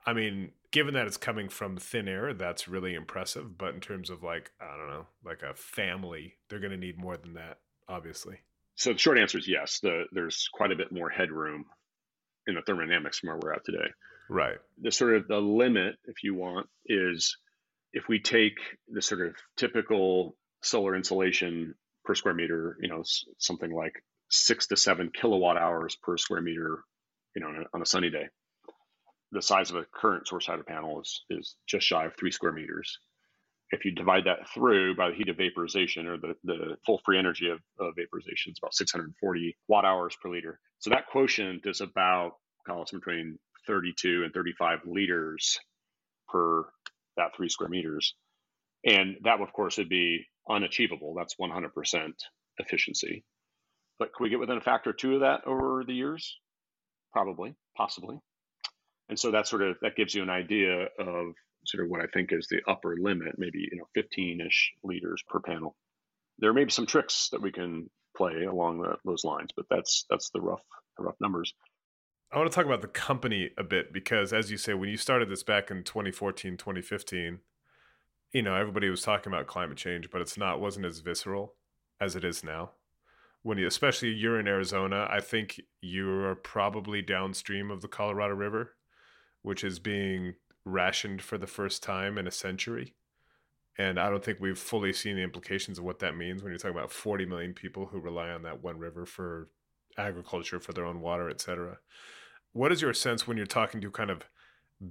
[0.06, 3.58] I mean, given that it's coming from thin air, that's really impressive.
[3.58, 6.98] But in terms of like, I don't know, like a family, they're going to need
[6.98, 8.40] more than that, obviously.
[8.76, 9.80] So the short answer is yes.
[9.82, 11.66] The, there's quite a bit more headroom
[12.48, 13.88] in the thermodynamics from where we're at today.
[14.30, 14.58] Right.
[14.82, 17.38] The sort of the limit, if you want, is
[17.94, 23.04] if we take the sort of typical solar insolation per square meter, you know,
[23.38, 26.84] something like six to seven kilowatt hours per square meter,
[27.36, 28.28] you know, on a, on a sunny day.
[29.34, 32.54] The size of a current source hydro panel is, is just shy of three square
[32.54, 33.00] meters.
[33.72, 37.18] If you divide that through by the heat of vaporization or the, the full free
[37.18, 40.60] energy of, of vaporization, it's about 640 watt hours per liter.
[40.80, 42.34] So that quotient is about,
[42.68, 45.60] call it between 32 and 35 liters
[46.30, 46.66] per
[47.18, 48.16] that three square meters.
[48.86, 51.16] And that, of course, would be unachievable.
[51.16, 52.14] That's 100%
[52.58, 53.24] efficiency.
[54.00, 56.38] But could we get within a factor or two of that over the years?
[57.14, 58.20] Probably, possibly.
[59.10, 61.34] And so that sort of that gives you an idea of
[61.66, 65.40] sort of what I think is the upper limit, maybe you know 15-ish liters per
[65.40, 65.76] panel.
[66.40, 70.06] There may be some tricks that we can play along the, those lines, but that's
[70.10, 70.64] that's the rough
[70.98, 71.54] the rough numbers.
[72.32, 74.98] I want to talk about the company a bit because, as you say, when you
[74.98, 77.40] started this back in 2014, 2015,
[78.32, 81.54] you know, everybody was talking about climate change, but it's not wasn't as visceral
[82.02, 82.72] as it is now.
[83.44, 88.72] When you, especially you're in Arizona, I think you're probably downstream of the Colorado River,
[89.44, 90.34] which is being
[90.66, 92.96] rationed for the first time in a century.
[93.78, 96.60] And I don't think we've fully seen the implications of what that means when you're
[96.60, 99.50] talking about 40 million people who rely on that one river for
[99.98, 101.80] agriculture, for their own water, et cetera.
[102.52, 104.24] What is your sense when you're talking to kind of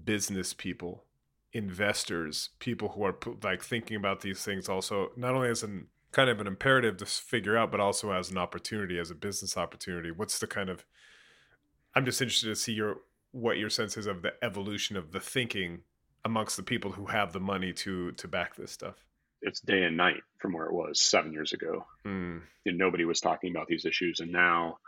[0.04, 1.04] business people,
[1.52, 6.28] investors, people who are like thinking about these things also not only as an kind
[6.28, 10.10] of an imperative to figure out, but also as an opportunity, as a business opportunity?
[10.10, 10.84] What's the kind of
[11.94, 12.98] I'm just interested to see your
[13.32, 15.82] what your sense is of the evolution of the thinking
[16.24, 19.04] amongst the people who have the money to to back this stuff.
[19.40, 21.84] It's day and night from where it was seven years ago.
[22.06, 22.42] Mm.
[22.64, 24.78] And nobody was talking about these issues, and now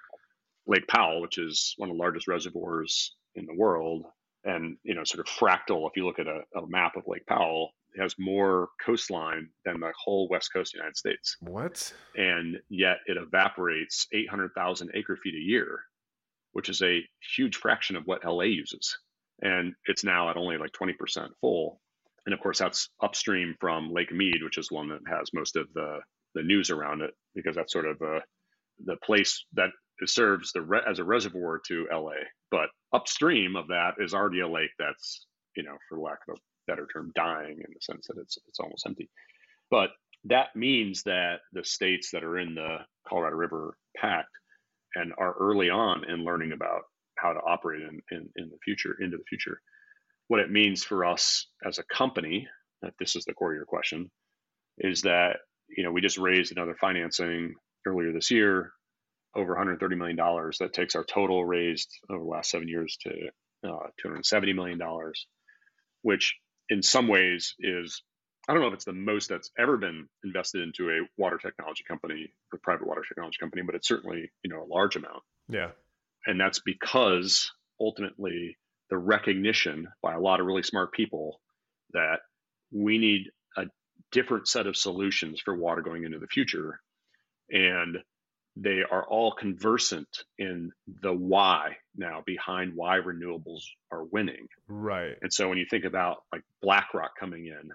[0.66, 4.04] Lake Powell, which is one of the largest reservoirs in the world,
[4.44, 5.88] and you know, sort of fractal.
[5.88, 9.92] If you look at a, a map of Lake Powell, has more coastline than the
[10.02, 11.36] whole west coast of the United States.
[11.40, 11.92] What?
[12.16, 15.80] And yet it evaporates 800,000 acre feet a year,
[16.54, 17.04] which is a
[17.36, 18.96] huge fraction of what LA uses.
[19.42, 21.80] And it's now at only like 20% full.
[22.24, 25.66] And of course, that's upstream from Lake Mead, which is one that has most of
[25.74, 25.98] the,
[26.34, 28.20] the news around it, because that's sort of uh,
[28.86, 29.70] the place that
[30.06, 32.22] serves the re- as a reservoir to LA.
[32.50, 36.40] But upstream of that is already a lake that's, you know, for lack of a
[36.66, 39.10] better term, dying in the sense that it's it's almost empty.
[39.70, 39.90] But
[40.24, 44.28] that means that the states that are in the Colorado River Pact
[44.94, 46.82] and are early on in learning about
[47.18, 49.60] how to operate in, in, in the future, into the future.
[50.28, 52.48] What it means for us as a company,
[52.82, 54.10] that this is the core of your question,
[54.78, 57.54] is that you know we just raised another financing
[57.86, 58.72] earlier this year
[59.36, 60.58] over 130 million dollars.
[60.58, 63.10] That takes our total raised over the last seven years to
[63.68, 65.26] uh, 270 million dollars,
[66.02, 66.36] which
[66.68, 68.02] in some ways is
[68.48, 71.84] I don't know if it's the most that's ever been invested into a water technology
[71.86, 75.22] company, a private water technology company, but it's certainly you know a large amount.
[75.48, 75.70] Yeah,
[76.26, 78.56] and that's because ultimately
[78.90, 81.40] the recognition by a lot of really smart people
[81.92, 82.20] that
[82.70, 83.64] we need a
[84.12, 86.80] different set of solutions for water going into the future,
[87.50, 87.98] and
[88.56, 90.70] they are all conversant in
[91.02, 94.46] the why now behind why renewables are winning.
[94.68, 95.16] Right.
[95.22, 97.70] And so when you think about like BlackRock coming in,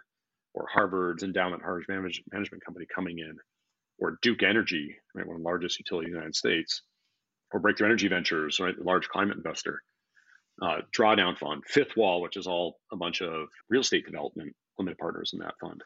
[0.54, 3.38] or Harvard's endowment Harvard management company coming in,
[4.00, 6.82] or Duke Energy, right, one of the largest utilities in the United States,
[7.52, 9.82] or Breakthrough Energy Ventures, right, large climate investor,
[10.62, 14.98] uh, Drawdown Fund, Fifth Wall, which is all a bunch of real estate development limited
[14.98, 15.82] partners in that fund.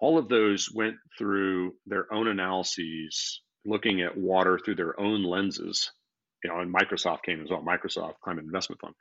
[0.00, 5.90] All of those went through their own analyses looking at water through their own lenses.
[6.44, 8.94] You know, and Microsoft came as well, Microsoft Climate Investment Fund,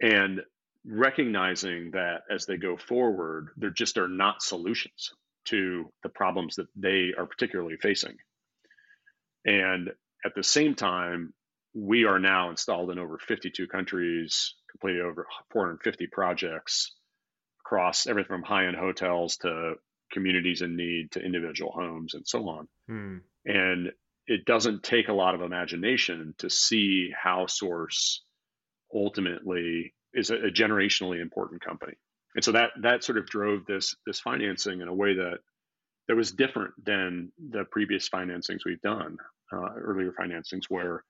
[0.00, 0.40] and
[0.84, 5.12] recognizing that as they go forward, there just are not solutions
[5.46, 8.16] to the problems that they are particularly facing.
[9.44, 9.90] And
[10.24, 11.34] at the same time,
[11.74, 16.92] we are now installed in over 52 countries, completed over 450 projects
[17.64, 19.74] across everything from high end hotels to
[20.12, 22.68] communities in need to individual homes and so on.
[22.86, 23.16] Hmm.
[23.46, 23.92] And
[24.26, 28.22] it doesn't take a lot of imagination to see how Source
[28.94, 31.94] ultimately is a, generationally important company.
[32.34, 35.38] And so that that sort of drove this this financing in a way that
[36.08, 39.16] that was different than the previous financings we've done,
[39.52, 41.04] uh, earlier financings, where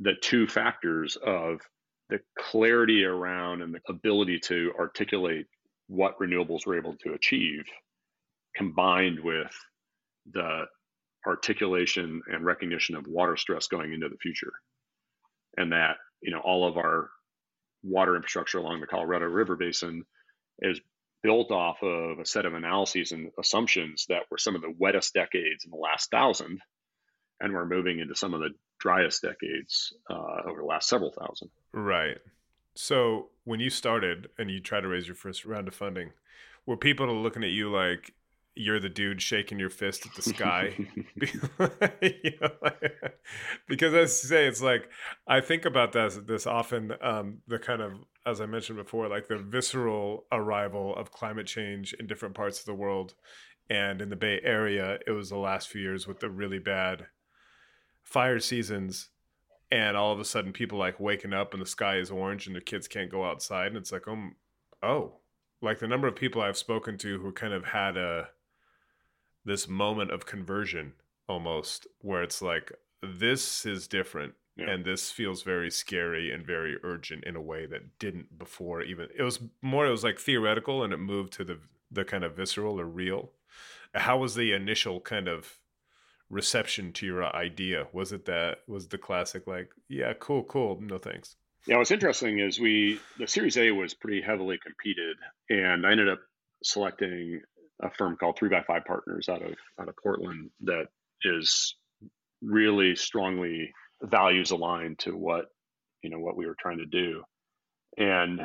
[0.00, 1.60] the two factors of
[2.08, 5.46] the clarity around and the ability to articulate
[5.86, 7.64] what renewables were able to achieve
[8.54, 9.54] combined with
[10.32, 10.64] the
[11.26, 14.52] articulation and recognition of water stress going into the future.
[15.56, 17.10] And that you know, all of our
[17.82, 20.04] water infrastructure along the Colorado River Basin
[20.60, 20.80] is
[21.22, 25.14] built off of a set of analyses and assumptions that were some of the wettest
[25.14, 26.60] decades in the last thousand,
[27.40, 31.48] and we're moving into some of the driest decades uh, over the last several thousand.
[31.72, 32.18] Right.
[32.74, 36.10] So when you started and you tried to raise your first round of funding,
[36.66, 38.14] were people looking at you like
[38.54, 40.74] you're the dude shaking your fist at the sky?
[42.02, 43.18] you know, like,
[43.68, 44.88] because as you say, it's like
[45.26, 46.92] I think about this this often.
[47.00, 47.92] Um, the kind of
[48.26, 52.66] as I mentioned before, like the visceral arrival of climate change in different parts of
[52.66, 53.14] the world,
[53.70, 57.06] and in the Bay Area, it was the last few years with the really bad
[58.02, 59.08] fire seasons
[59.70, 62.54] and all of a sudden people like waking up and the sky is orange and
[62.54, 64.34] the kids can't go outside and it's like um
[64.82, 65.14] oh
[65.62, 68.28] like the number of people I've spoken to who kind of had a
[69.44, 70.92] this moment of conversion
[71.28, 74.70] almost where it's like this is different yeah.
[74.70, 79.08] and this feels very scary and very urgent in a way that didn't before even
[79.16, 81.58] it was more it was like theoretical and it moved to the
[81.90, 83.30] the kind of visceral or real
[83.94, 85.58] how was the initial kind of
[86.32, 87.86] reception to your idea?
[87.92, 91.36] Was it that was the classic like, yeah, cool, cool, no thanks?
[91.66, 95.16] Yeah, what's interesting is we the Series A was pretty heavily competed,
[95.48, 96.18] and I ended up
[96.64, 97.40] selecting
[97.82, 100.86] a firm called Three by Five Partners out of out of Portland that
[101.22, 101.76] is
[102.40, 105.46] really strongly values aligned to what
[106.02, 107.22] you know what we were trying to do,
[107.96, 108.40] and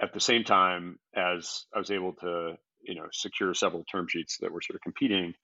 [0.00, 4.38] at the same time as I was able to you know secure several term sheets
[4.40, 5.34] that were sort of competing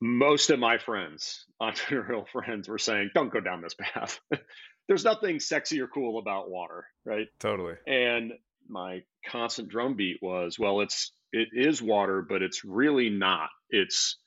[0.00, 4.20] most of my friends, entrepreneurial friends, were saying, don't go down this path.
[4.88, 7.26] There's nothing sexy or cool about water, right?
[7.38, 7.74] Totally.
[7.86, 8.32] And
[8.68, 13.50] my constant drumbeat was, well, it's it is water, but it's really not.
[13.70, 14.18] It's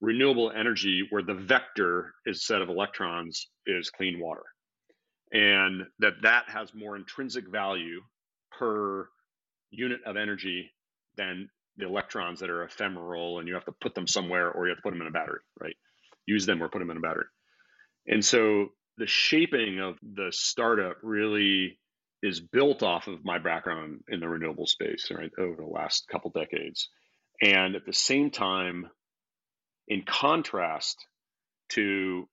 [0.00, 4.44] renewable energy where the vector is set of electrons is clean water.
[5.32, 8.00] And that that has more intrinsic value
[8.58, 9.08] per
[9.70, 10.72] unit of energy
[11.16, 14.70] than the electrons that are ephemeral and you have to put them somewhere or you
[14.70, 15.76] have to put them in a battery, right?
[16.26, 17.26] Use them or put them in a battery.
[18.06, 21.78] And so the shaping of the startup really
[22.26, 26.30] is built off of my background in the renewable space, right, over the last couple
[26.30, 26.88] decades.
[27.40, 28.88] And at the same time,
[29.86, 31.06] in contrast
[31.70, 32.28] to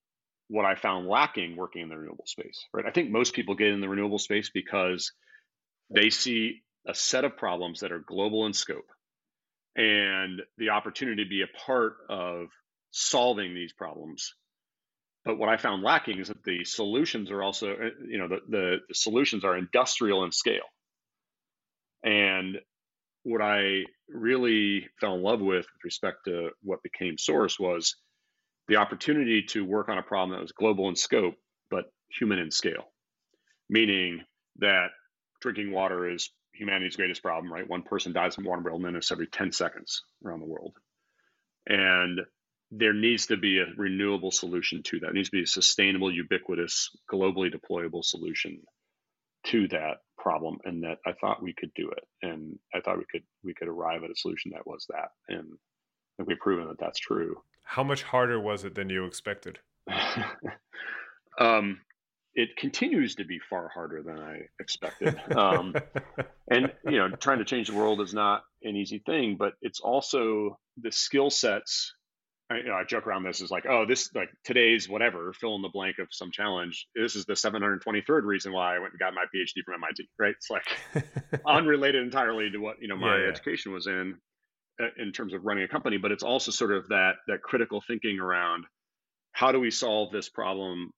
[0.48, 2.86] what I found lacking working in the renewable space, right?
[2.88, 5.12] I think most people get in the renewable space because
[5.94, 8.90] they see a set of problems that are global in scope
[9.76, 12.48] and the opportunity to be a part of
[12.92, 14.34] solving these problems.
[15.26, 18.40] But what I found lacking is that the solutions are also, uh, you know, the,
[18.50, 20.66] the, solutions are industrial in scale.
[22.04, 22.58] And
[23.24, 27.96] what I really fell in love with with respect to what became Source was
[28.68, 31.36] the opportunity to work on a problem that was global in scope,
[31.70, 32.92] but human in scale,
[33.70, 34.22] meaning
[34.58, 34.88] that
[35.42, 37.68] drinking water is humanity's greatest problem, right?
[37.68, 40.74] One person dies from waterborne illness every 10 seconds around the world.
[41.66, 42.20] And
[42.76, 45.10] there needs to be a renewable solution to that.
[45.10, 48.62] It needs to be a sustainable, ubiquitous, globally deployable solution
[49.48, 50.58] to that problem.
[50.64, 52.04] And that I thought we could do it.
[52.22, 55.10] And I thought we could we could arrive at a solution that was that.
[55.30, 55.54] And
[56.26, 57.36] we've proven that that's true.
[57.64, 59.60] How much harder was it than you expected?
[61.40, 61.80] um,
[62.36, 65.20] it continues to be far harder than I expected.
[65.36, 65.76] Um,
[66.50, 69.80] and you know, trying to change the world is not an easy thing, but it's
[69.80, 71.94] also the skill sets.
[72.54, 75.56] I, you know, I joke around this is like, oh, this like today's whatever, fill
[75.56, 76.88] in the blank of some challenge.
[76.96, 80.36] This is the 723rd reason why I went and got my PhD from MIT, right?
[80.36, 83.30] It's like unrelated entirely to what you know my yeah, yeah.
[83.30, 84.16] education was in,
[84.82, 87.84] uh, in terms of running a company, but it's also sort of that that critical
[87.88, 88.66] thinking around
[89.32, 90.92] how do we solve this problem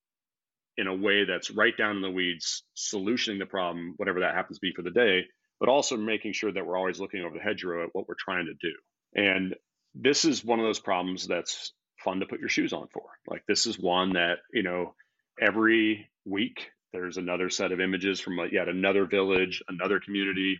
[0.77, 4.57] in a way that's right down in the weeds, solutioning the problem, whatever that happens
[4.57, 5.23] to be for the day,
[5.59, 8.45] but also making sure that we're always looking over the hedgerow at what we're trying
[8.45, 8.73] to do.
[9.15, 9.55] And
[9.95, 13.03] this is one of those problems that's fun to put your shoes on for.
[13.27, 14.95] Like this is one that, you know,
[15.41, 20.59] every week there's another set of images from yet another village, another community,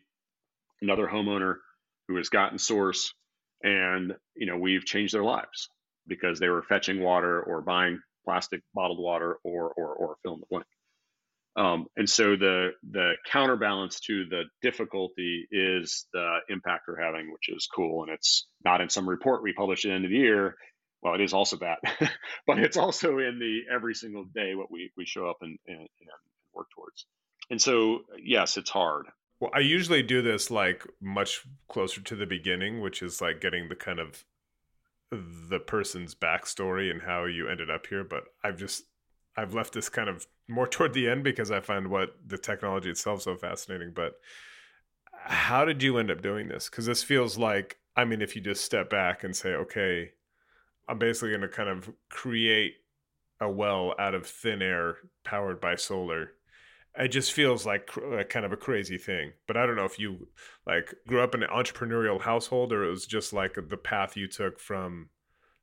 [0.82, 1.56] another homeowner
[2.08, 3.14] who has gotten source
[3.64, 5.70] and, you know, we've changed their lives
[6.08, 10.40] because they were fetching water or buying plastic bottled water or or or fill in
[10.42, 10.66] the blank.
[11.58, 17.50] Um, and so the the counterbalance to the difficulty is the impact we're having, which
[17.50, 18.04] is cool.
[18.04, 20.56] And it's not in some report we publish at the end of the year.
[21.02, 21.80] Well, it is also that,
[22.48, 25.80] but it's also in the every single day what we we show up and, and,
[25.80, 25.90] and
[26.54, 27.06] work towards.
[27.50, 29.06] And so yes, it's hard.
[29.40, 33.70] Well, I usually do this like much closer to the beginning, which is like getting
[33.70, 34.26] the kind of
[35.12, 38.84] the person's backstory and how you ended up here, but I've just
[39.38, 42.90] I've left this kind of more toward the end because I find what the technology
[42.90, 43.92] itself so fascinating.
[43.94, 44.14] But
[45.14, 46.70] how did you end up doing this?
[46.70, 50.12] Because this feels like, I mean, if you just step back and say, okay,
[50.88, 52.76] I'm basically going to kind of create
[53.42, 56.32] a well out of thin air powered by solar.
[56.98, 59.34] It just feels like, like kind of a crazy thing.
[59.48, 60.28] But I don't know if you
[60.66, 64.28] like grew up in an entrepreneurial household or it was just like the path you
[64.28, 65.10] took from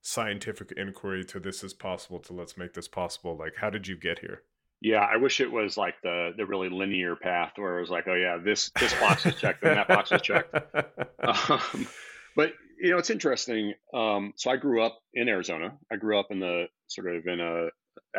[0.02, 3.36] scientific inquiry to this is possible to let's make this possible.
[3.36, 4.42] Like, how did you get here?
[4.80, 8.08] Yeah, I wish it was like the the really linear path where it was like,
[8.08, 10.54] oh yeah, this this box is checked and that box is checked.
[11.24, 11.86] Um,
[12.34, 13.74] but you know, it's interesting.
[13.94, 15.78] Um, so I grew up in Arizona.
[15.90, 17.68] I grew up in the sort of in a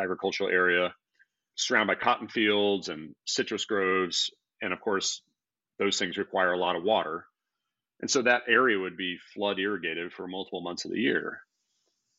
[0.00, 0.94] agricultural area,
[1.54, 4.30] surrounded by cotton fields and citrus groves,
[4.62, 5.20] and of course,
[5.78, 7.26] those things require a lot of water.
[8.00, 11.40] And so that area would be flood irrigated for multiple months of the year.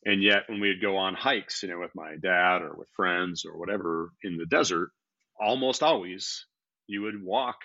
[0.05, 3.43] And yet, when we'd go on hikes, you know, with my dad or with friends
[3.45, 4.91] or whatever in the desert,
[5.39, 6.45] almost always
[6.87, 7.57] you would walk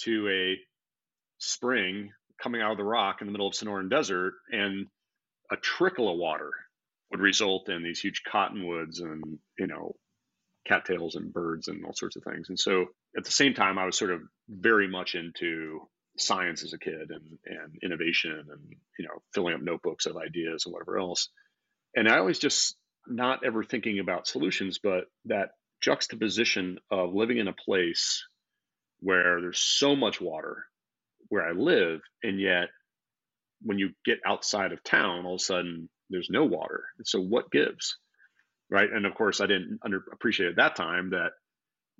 [0.00, 0.56] to a
[1.38, 2.10] spring
[2.42, 4.86] coming out of the rock in the middle of Sonoran Desert, and
[5.50, 6.50] a trickle of water
[7.10, 9.94] would result in these huge cottonwoods and you know
[10.66, 12.48] cattails and birds and all sorts of things.
[12.48, 16.72] And so at the same time, I was sort of very much into science as
[16.72, 18.60] a kid and, and innovation and
[18.98, 21.28] you know filling up notebooks of ideas and whatever else.
[21.96, 22.76] And I always just
[23.06, 28.24] not ever thinking about solutions, but that juxtaposition of living in a place
[29.00, 30.64] where there's so much water
[31.28, 32.68] where I live, and yet
[33.62, 36.84] when you get outside of town, all of a sudden there's no water.
[37.04, 37.96] So what gives,
[38.70, 38.88] right?
[38.90, 41.30] And of course, I didn't under appreciate at that time that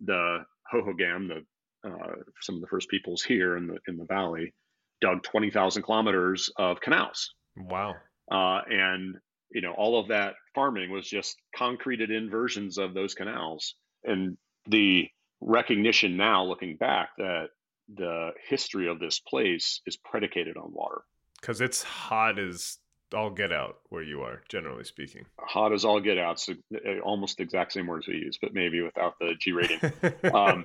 [0.05, 4.55] the Hohokam, the uh, some of the first peoples here in the in the valley,
[5.01, 7.33] dug twenty thousand kilometers of canals.
[7.57, 7.95] Wow.
[8.31, 9.17] Uh, and
[9.51, 13.75] you know all of that farming was just concreted in versions of those canals,
[14.05, 14.37] and
[14.69, 15.09] the
[15.41, 17.49] recognition now, looking back, that
[17.95, 21.03] the history of this place is predicated on water.
[21.41, 22.79] Because it's hot as
[23.15, 25.27] all get out where you are, generally speaking.
[25.39, 26.41] Hot as all get out.
[26.41, 29.81] So uh, almost the exact same words we use, but maybe without the G rating.
[30.35, 30.65] um,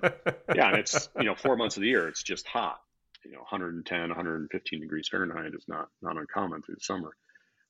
[0.56, 2.80] yeah, and it's you know four months of the year it's just hot.
[3.24, 7.12] You know, 110, 115 degrees Fahrenheit is not not uncommon through the summer.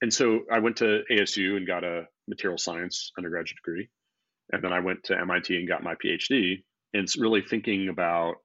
[0.02, 3.90] And so I went to ASU and got a material science undergraduate degree,
[4.52, 6.64] and then I went to MIT and got my PhD.
[6.94, 8.36] And it's really thinking about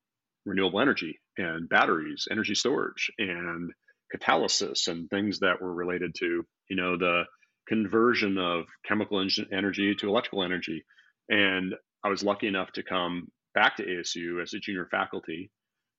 [0.44, 3.72] renewable energy and batteries, energy storage, and
[4.14, 7.24] catalysis, and things that were related to, you know, the
[7.68, 9.20] conversion of chemical
[9.52, 10.84] energy to electrical energy.
[11.28, 15.50] And I was lucky enough to come back to ASU as a junior faculty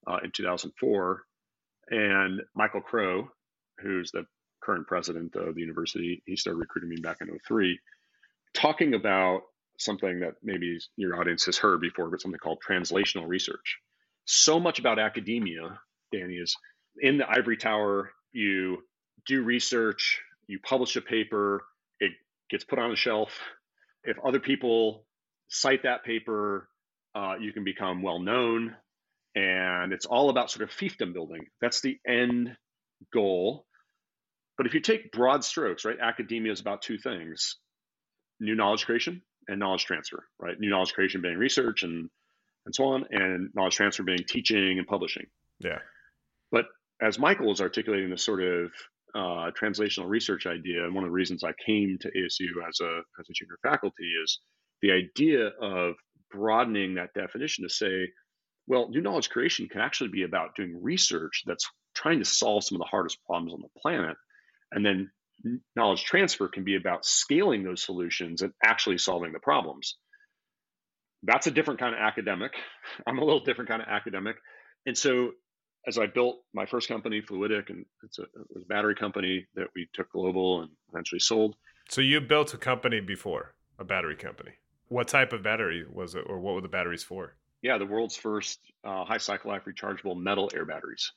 [0.07, 1.23] uh, in 2004.
[1.89, 3.27] And Michael Crow,
[3.79, 4.23] who's the
[4.67, 7.79] current president of the university, he started recruiting me back in 03,
[8.55, 9.43] talking about
[9.79, 13.79] something that maybe your audience has heard before, but something called translational research
[14.27, 15.79] so much about academia,
[16.13, 16.57] Danny, is
[17.01, 18.79] in the ivory tower, you
[19.27, 21.65] do research, you publish a paper,
[22.01, 22.13] it
[22.51, 23.39] gets put on a shelf.
[24.05, 25.05] If other people
[25.49, 26.69] cite that paper,
[27.15, 28.75] uh, you can become well known.
[29.35, 31.47] And it's all about sort of fiefdom building.
[31.61, 32.57] That's the end
[33.13, 33.66] goal.
[34.57, 37.57] But if you take broad strokes, right, academia is about two things
[38.39, 40.59] new knowledge creation and knowledge transfer, right?
[40.59, 42.09] New knowledge creation being research and
[42.65, 45.25] and so on, and knowledge transfer being teaching and publishing.
[45.59, 45.79] Yeah.
[46.51, 46.65] But
[47.01, 48.71] as Michael was articulating this sort of
[49.15, 53.01] uh, translational research idea, and one of the reasons I came to ASU as a
[53.19, 54.39] as a junior faculty is
[54.81, 55.95] the idea of
[56.29, 58.09] broadening that definition to say,
[58.67, 62.75] well, new knowledge creation can actually be about doing research that's trying to solve some
[62.75, 64.17] of the hardest problems on the planet,
[64.71, 65.11] and then
[65.75, 69.97] knowledge transfer can be about scaling those solutions and actually solving the problems
[71.23, 72.53] that's a different kind of academic.
[73.07, 74.37] I'm a little different kind of academic.
[74.85, 75.31] And so
[75.87, 79.47] as I built my first company, Fluidic, and it's a, it was a battery company
[79.55, 81.55] that we took global and eventually sold.
[81.89, 84.51] So you built a company before, a battery company.
[84.89, 87.35] What type of battery was it, or what were the batteries for?
[87.61, 91.11] Yeah, the world's first uh, high cycle life rechargeable metal air batteries.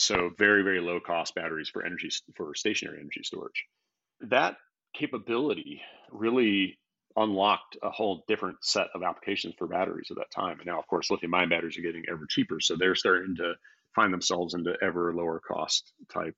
[0.00, 3.66] So very, very low cost batteries for energy for stationary energy storage.
[4.22, 4.56] That
[4.94, 6.78] capability really
[7.16, 10.58] unlocked a whole different set of applications for batteries at that time.
[10.58, 12.60] And now, of course, lithium ion batteries are getting ever cheaper.
[12.60, 13.54] So they're starting to
[13.94, 16.34] find themselves into ever lower cost type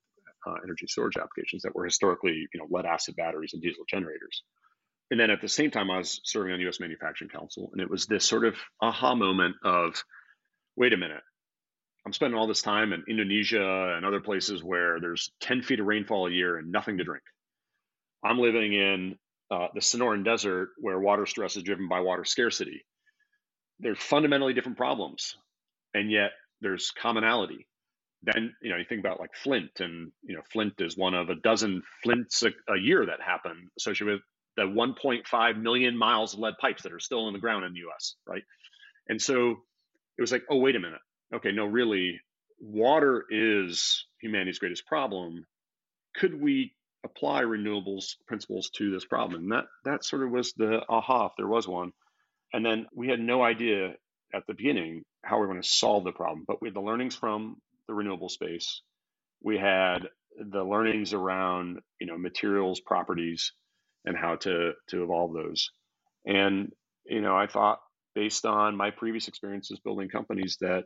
[0.47, 4.43] uh, energy storage applications that were historically, you know, lead acid batteries and diesel generators.
[5.11, 6.81] And then at the same time, I was serving on the U.S.
[6.81, 10.03] Manufacturing Council, and it was this sort of aha moment of,
[10.75, 11.23] wait a minute,
[12.07, 15.87] I'm spending all this time in Indonesia and other places where there's 10 feet of
[15.87, 17.23] rainfall a year and nothing to drink.
[18.25, 19.17] I'm living in
[19.51, 22.85] uh, the Sonoran Desert, where water stress is driven by water scarcity.
[23.81, 25.37] They're fundamentally different problems,
[25.95, 26.33] and yet
[26.63, 27.69] there's commonality.
[28.23, 31.31] Then you know you think about like Flint, and you know Flint is one of
[31.31, 34.23] a dozen Flints a, a year that happen associated with
[34.57, 37.81] the 1.5 million miles of lead pipes that are still in the ground in the
[37.81, 38.17] U.S.
[38.27, 38.45] Right,
[39.09, 39.53] and so
[40.19, 41.01] it was like, oh wait a minute,
[41.35, 42.21] okay, no, really,
[42.61, 45.47] water is humanity's greatest problem.
[46.17, 46.75] Could we
[47.05, 49.43] apply renewables principles to this problem.
[49.43, 51.93] And that that sort of was the aha, if there was one.
[52.53, 53.95] And then we had no idea
[54.35, 56.45] at the beginning how we are going to solve the problem.
[56.47, 57.57] But we had the learnings from
[57.89, 58.83] the renewable space.
[59.43, 60.09] We had
[60.39, 63.53] the learnings around you know materials properties
[64.05, 65.71] and how to to evolve those.
[66.27, 66.73] And
[67.07, 67.81] you know, I thought
[68.15, 70.85] based on my previous experiences building companies that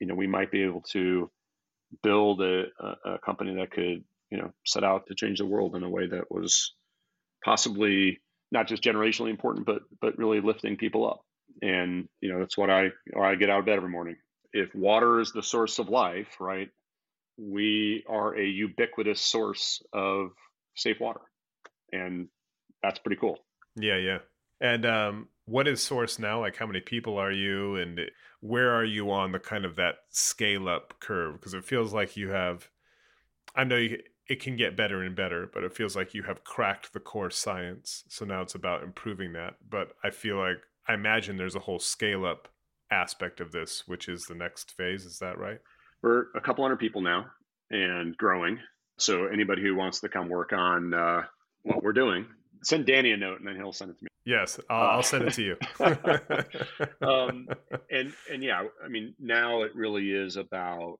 [0.00, 1.30] you know we might be able to
[2.02, 2.64] build a,
[3.04, 6.06] a company that could you know set out to change the world in a way
[6.06, 6.74] that was
[7.44, 8.20] possibly
[8.52, 11.20] not just generationally important, but but really lifting people up.
[11.62, 14.16] And you know that's what I I get out of bed every morning.
[14.52, 16.70] If water is the source of life, right?
[17.38, 20.30] We are a ubiquitous source of
[20.74, 21.20] safe water,
[21.92, 22.28] and
[22.82, 23.38] that's pretty cool.
[23.76, 24.18] Yeah, yeah.
[24.60, 26.40] And um, what is Source now?
[26.40, 28.00] Like, how many people are you, and
[28.40, 31.34] where are you on the kind of that scale up curve?
[31.34, 32.68] Because it feels like you have.
[33.54, 36.44] I know you, it can get better and better, but it feels like you have
[36.44, 38.04] cracked the core science.
[38.08, 39.54] So now it's about improving that.
[39.68, 42.48] But I feel like I imagine there's a whole scale up
[42.90, 45.04] aspect of this, which is the next phase.
[45.04, 45.60] Is that right?
[46.02, 47.26] We're a couple hundred people now
[47.70, 48.58] and growing.
[48.98, 51.22] So anybody who wants to come work on uh,
[51.62, 52.26] what we're doing,
[52.66, 54.08] send Danny a note and then he'll send it to me.
[54.24, 55.56] Yes, I'll, I'll send it to you.
[57.06, 57.48] um,
[57.90, 60.96] and and yeah, I mean now it really is about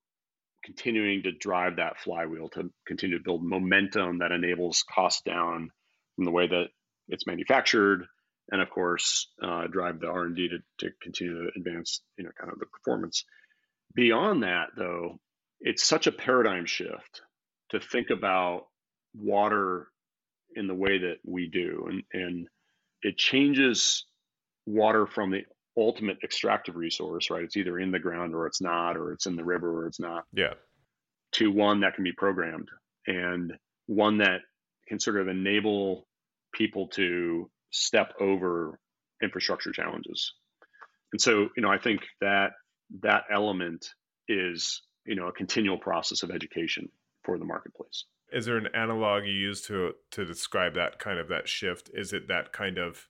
[0.65, 5.71] continuing to drive that flywheel to continue to build momentum that enables cost down
[6.17, 6.67] from the way that
[7.09, 8.05] it's manufactured
[8.51, 12.53] and of course uh, drive the r&d to, to continue to advance you know kind
[12.53, 13.25] of the performance
[13.95, 15.21] beyond that though
[15.61, 17.23] it's such a paradigm shift
[17.71, 18.67] to think about
[19.15, 19.87] water
[20.55, 22.49] in the way that we do and, and
[23.03, 24.07] it changes
[24.67, 25.43] water from the
[25.77, 27.45] ultimate extractive resource, right?
[27.45, 30.01] It's either in the ground or it's not, or it's in the river or it's
[30.01, 30.25] not.
[30.33, 30.55] Yeah.
[31.33, 32.69] To one that can be programmed
[33.07, 33.53] and
[33.87, 34.41] one that
[34.89, 36.07] can sort of enable
[36.53, 38.79] people to step over
[39.23, 40.33] infrastructure challenges.
[41.13, 42.53] And so, you know, I think that
[43.03, 43.89] that element
[44.29, 46.89] is, you know, a continual process of education
[47.25, 48.05] for the marketplace.
[48.33, 51.91] Is there an analog you use to to describe that kind of that shift?
[51.95, 53.09] Is it that kind of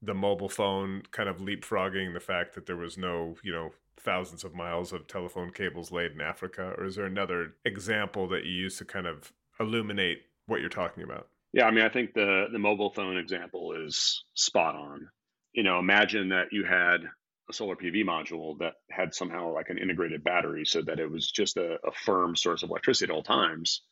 [0.00, 4.42] the mobile phone kind of leapfrogging the fact that there was no, you know, thousands
[4.42, 6.74] of miles of telephone cables laid in Africa?
[6.76, 11.04] Or is there another example that you use to kind of illuminate what you're talking
[11.04, 11.28] about?
[11.52, 15.08] Yeah, I mean, I think the the mobile phone example is spot on.
[15.52, 17.02] You know, imagine that you had
[17.48, 21.30] a solar PV module that had somehow like an integrated battery so that it was
[21.30, 23.82] just a, a firm source of electricity at all times.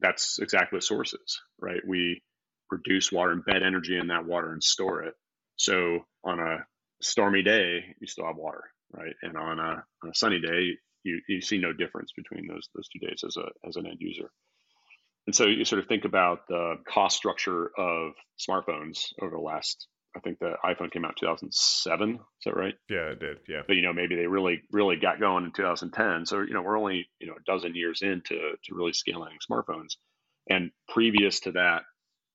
[0.00, 1.80] That's exactly what source is, right?
[1.86, 2.22] We
[2.68, 5.14] produce water, embed energy in that water and store it
[5.56, 6.58] so on a
[7.02, 9.14] stormy day, you still have water, right?
[9.22, 12.88] And on a, on a sunny day, you, you see no difference between those those
[12.88, 14.30] two days as a as an end user.
[15.26, 19.88] And so you sort of think about the cost structure of smartphones over the last.
[20.16, 22.14] I think the iPhone came out in 2007.
[22.14, 22.74] Is that right?
[22.88, 23.38] Yeah, it did.
[23.48, 23.62] Yeah.
[23.66, 26.26] But you know, maybe they really really got going in 2010.
[26.26, 29.96] So you know, we're only you know a dozen years into to really scaling smartphones.
[30.48, 31.82] And previous to that,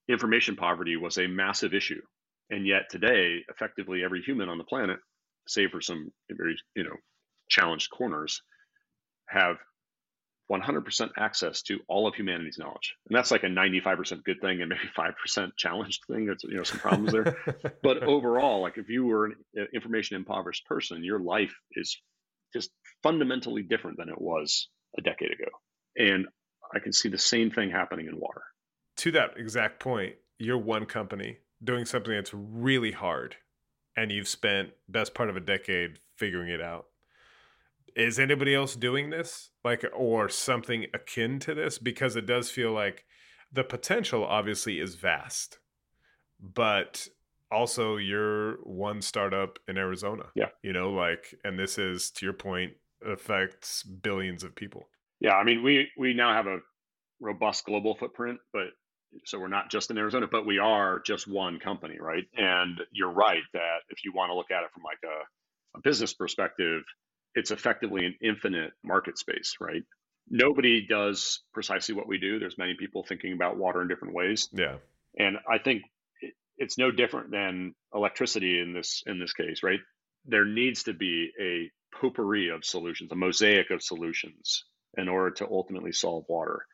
[0.07, 2.01] information poverty was a massive issue
[2.51, 4.99] and yet today, effectively every human on the planet,
[5.47, 6.95] save for some very you know
[7.49, 8.41] challenged corners,
[9.29, 9.55] have
[10.51, 12.95] 100% access to all of humanity's knowledge.
[13.07, 16.25] And that's like a 95% good thing and maybe 5% challenged thing.
[16.25, 17.37] There's, you know, some problems there.
[17.83, 22.01] but overall, like if you were an uh, information impoverished person, your life is
[22.53, 22.71] just
[23.01, 25.49] fundamentally different than it was a decade ago.
[25.95, 26.27] And
[26.73, 28.41] I can see the same thing happening in water.
[28.97, 33.35] To that exact point, you're one company doing something that's really hard
[33.95, 36.85] and you've spent best part of a decade figuring it out
[37.95, 39.49] is anybody else doing this?
[39.63, 41.77] Like or something akin to this?
[41.77, 43.05] Because it does feel like
[43.51, 45.59] the potential obviously is vast.
[46.39, 47.07] But
[47.51, 50.45] also you're one startup in arizona yeah.
[50.63, 52.71] you know like and this is to your point
[53.05, 54.87] affects billions of people.
[55.19, 56.59] Yeah i mean we we now have a
[57.19, 58.67] robust global footprint but
[59.25, 62.23] so we're not just in Arizona, but we are just one company, right?
[62.35, 65.81] And you're right that if you want to look at it from like a, a
[65.81, 66.83] business perspective,
[67.35, 69.83] it's effectively an infinite market space, right?
[70.29, 72.39] Nobody does precisely what we do.
[72.39, 74.49] There's many people thinking about water in different ways.
[74.51, 74.75] Yeah.
[75.17, 75.83] And I think
[76.57, 79.79] it's no different than electricity in this in this case, right?
[80.25, 84.65] There needs to be a potpourri of solutions, a mosaic of solutions
[84.97, 86.65] in order to ultimately solve water.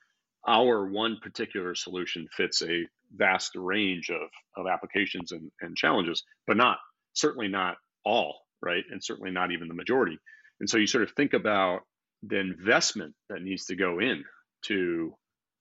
[0.47, 6.57] Our one particular solution fits a vast range of, of applications and, and challenges, but
[6.57, 6.77] not
[7.13, 8.83] certainly not all, right?
[8.91, 10.19] And certainly not even the majority.
[10.59, 11.81] And so you sort of think about
[12.23, 14.23] the investment that needs to go in
[14.65, 15.13] to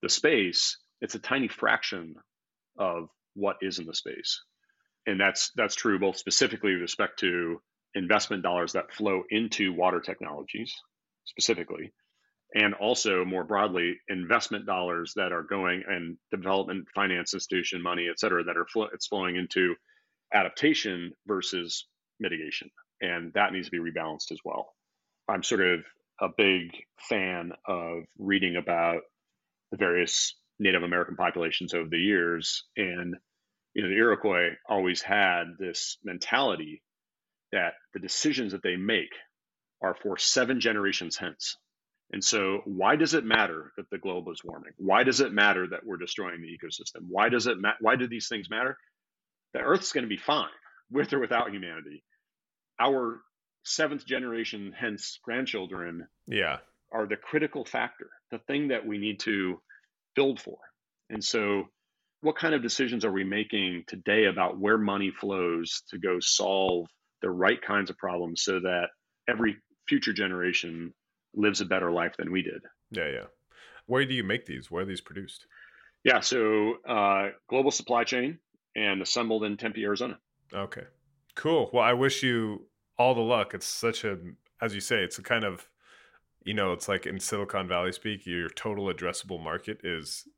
[0.03, 2.15] the space, it's a tiny fraction
[2.79, 4.43] of what is in the space.
[5.07, 7.61] And that's that's true both specifically with respect to
[7.95, 10.75] investment dollars that flow into water technologies
[11.25, 11.93] specifically,
[12.55, 18.19] and also more broadly investment dollars that are going and development finance institution money, et
[18.19, 19.75] cetera, that are it's flowing into
[20.33, 21.87] adaptation versus
[22.21, 22.71] mitigation,
[23.01, 24.76] and that needs to be rebalanced as well.
[25.29, 25.81] I'm sort of
[26.21, 29.03] a big fan of reading about
[29.71, 33.17] the various Native American populations over the years, and
[33.75, 36.83] you know the Iroquois always had this mentality
[37.53, 39.13] that the decisions that they make
[39.83, 41.57] are for seven generations hence.
[42.13, 44.73] And so, why does it matter that the globe is warming?
[44.79, 47.07] Why does it matter that we're destroying the ecosystem?
[47.09, 47.59] Why does it?
[47.61, 48.79] Ma- why do these things matter?
[49.55, 50.49] The Earth's going to be fine
[50.91, 52.05] with or without humanity.
[52.79, 53.21] Our
[53.67, 56.59] seventh generation, hence grandchildren, yeah,
[56.93, 59.61] are the critical factor, the thing that we need to
[60.15, 60.59] build for.
[61.11, 61.65] And so,
[62.21, 66.87] what kind of decisions are we making today about where money flows to go solve
[67.23, 68.87] the right kinds of problems so that
[69.29, 69.57] every
[69.89, 70.93] future generation
[71.35, 72.63] lives a better life than we did.
[72.91, 73.25] Yeah, yeah.
[73.87, 74.71] Where do you make these?
[74.71, 75.47] Where are these produced?
[76.05, 78.39] Yeah, so uh, global supply chain
[78.75, 80.19] and assembled in Tempe, Arizona.
[80.53, 80.85] Okay,
[81.35, 81.71] cool.
[81.73, 82.67] Well, I wish you
[82.99, 83.55] all the luck.
[83.55, 84.19] It's such a,
[84.61, 85.69] as you say, it's a kind of,
[86.45, 90.29] you know, it's like in Silicon Valley speak, your total addressable market is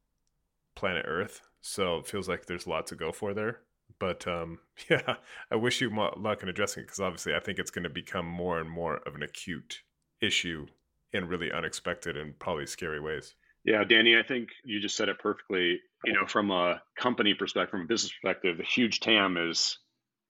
[0.75, 1.43] planet Earth.
[1.61, 3.61] So it feels like there's a lot to go for there.
[3.99, 5.17] But um, yeah,
[5.51, 8.27] I wish you luck in addressing it because obviously I think it's going to become
[8.27, 9.83] more and more of an acute
[10.21, 10.67] issue
[11.13, 13.35] in really unexpected and probably scary ways.
[13.65, 15.81] Yeah, Danny, I think you just said it perfectly.
[16.05, 19.79] You know, from a company perspective, from a business perspective, the huge TAM is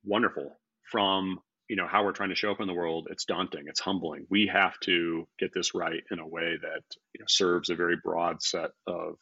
[0.05, 0.57] wonderful.
[0.91, 3.81] From you know how we're trying to show up in the world, it's daunting, it's
[3.81, 4.27] humbling.
[4.31, 7.97] We have to get this right in a way that you know serves a very
[8.03, 9.17] broad set of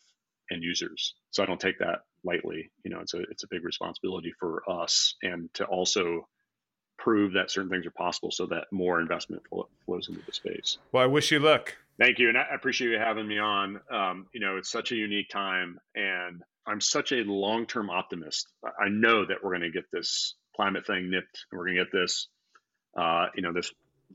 [0.51, 1.15] end users.
[1.31, 2.71] So I don't take that lightly.
[2.85, 6.29] You know, it's a it's a big responsibility for us, and to also
[6.99, 9.43] prove that certain things are possible so that more investment
[9.85, 10.79] flows into the space.
[10.93, 11.77] Well, I wish you luck.
[11.99, 12.29] Thank you.
[12.29, 13.81] And I appreciate you having me on.
[13.91, 18.49] Um, you know, it's such a unique time and I'm such a long-term optimist.
[18.65, 21.85] I know that we're going to get this climate thing nipped and we're going to
[21.85, 22.29] get this,
[22.97, 23.73] uh, you know, this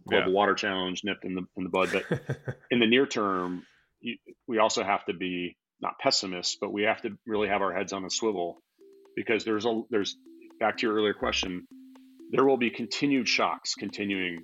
[0.07, 0.35] global yeah.
[0.35, 1.89] water challenge nipped in the, in the bud.
[1.91, 2.05] But
[2.71, 3.65] in the near term,
[3.99, 4.17] you,
[4.47, 7.93] we also have to be not pessimists, but we have to really have our heads
[7.93, 8.61] on a swivel
[9.15, 10.15] because there's a, there's
[10.59, 11.67] back to your earlier question,
[12.31, 14.39] there will be continued shocks continuing,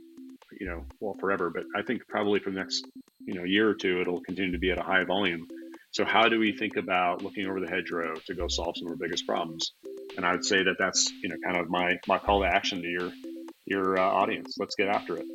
[0.60, 2.86] you know, well, forever, but I think probably for the next,
[3.26, 5.48] you know, year or two, it'll continue to be at a high volume.
[5.92, 8.92] So how do we think about looking over the hedgerow to go solve some of
[8.92, 9.72] our biggest problems?
[10.18, 12.82] And I would say that that's, you know, kind of my, my call to action
[12.82, 13.12] to your,
[13.68, 14.56] your uh, audience.
[14.58, 15.26] Let's get after it.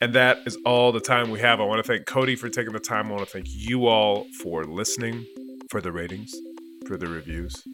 [0.00, 1.60] And that is all the time we have.
[1.60, 3.08] I want to thank Cody for taking the time.
[3.08, 5.26] I want to thank you all for listening,
[5.70, 6.32] for the ratings,
[6.86, 7.64] for the reviews.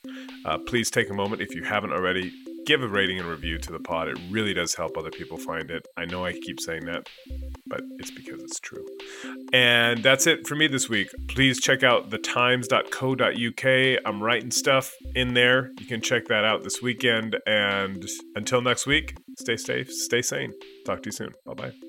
[0.47, 2.33] Uh, please take a moment if you haven't already
[2.65, 4.09] give a rating and review to the pod.
[4.09, 5.87] It really does help other people find it.
[5.97, 7.09] I know I keep saying that,
[7.67, 8.87] but it's because it's true.
[9.53, 11.09] And that's it for me this week.
[11.29, 14.01] Please check out thetimes.co.uk.
[14.07, 15.73] I'm writing stuff in there.
[15.79, 17.37] You can check that out this weekend.
[17.47, 18.05] And
[18.35, 20.53] until next week, stay safe, stay sane.
[20.85, 21.33] Talk to you soon.
[21.47, 21.84] Bye bye.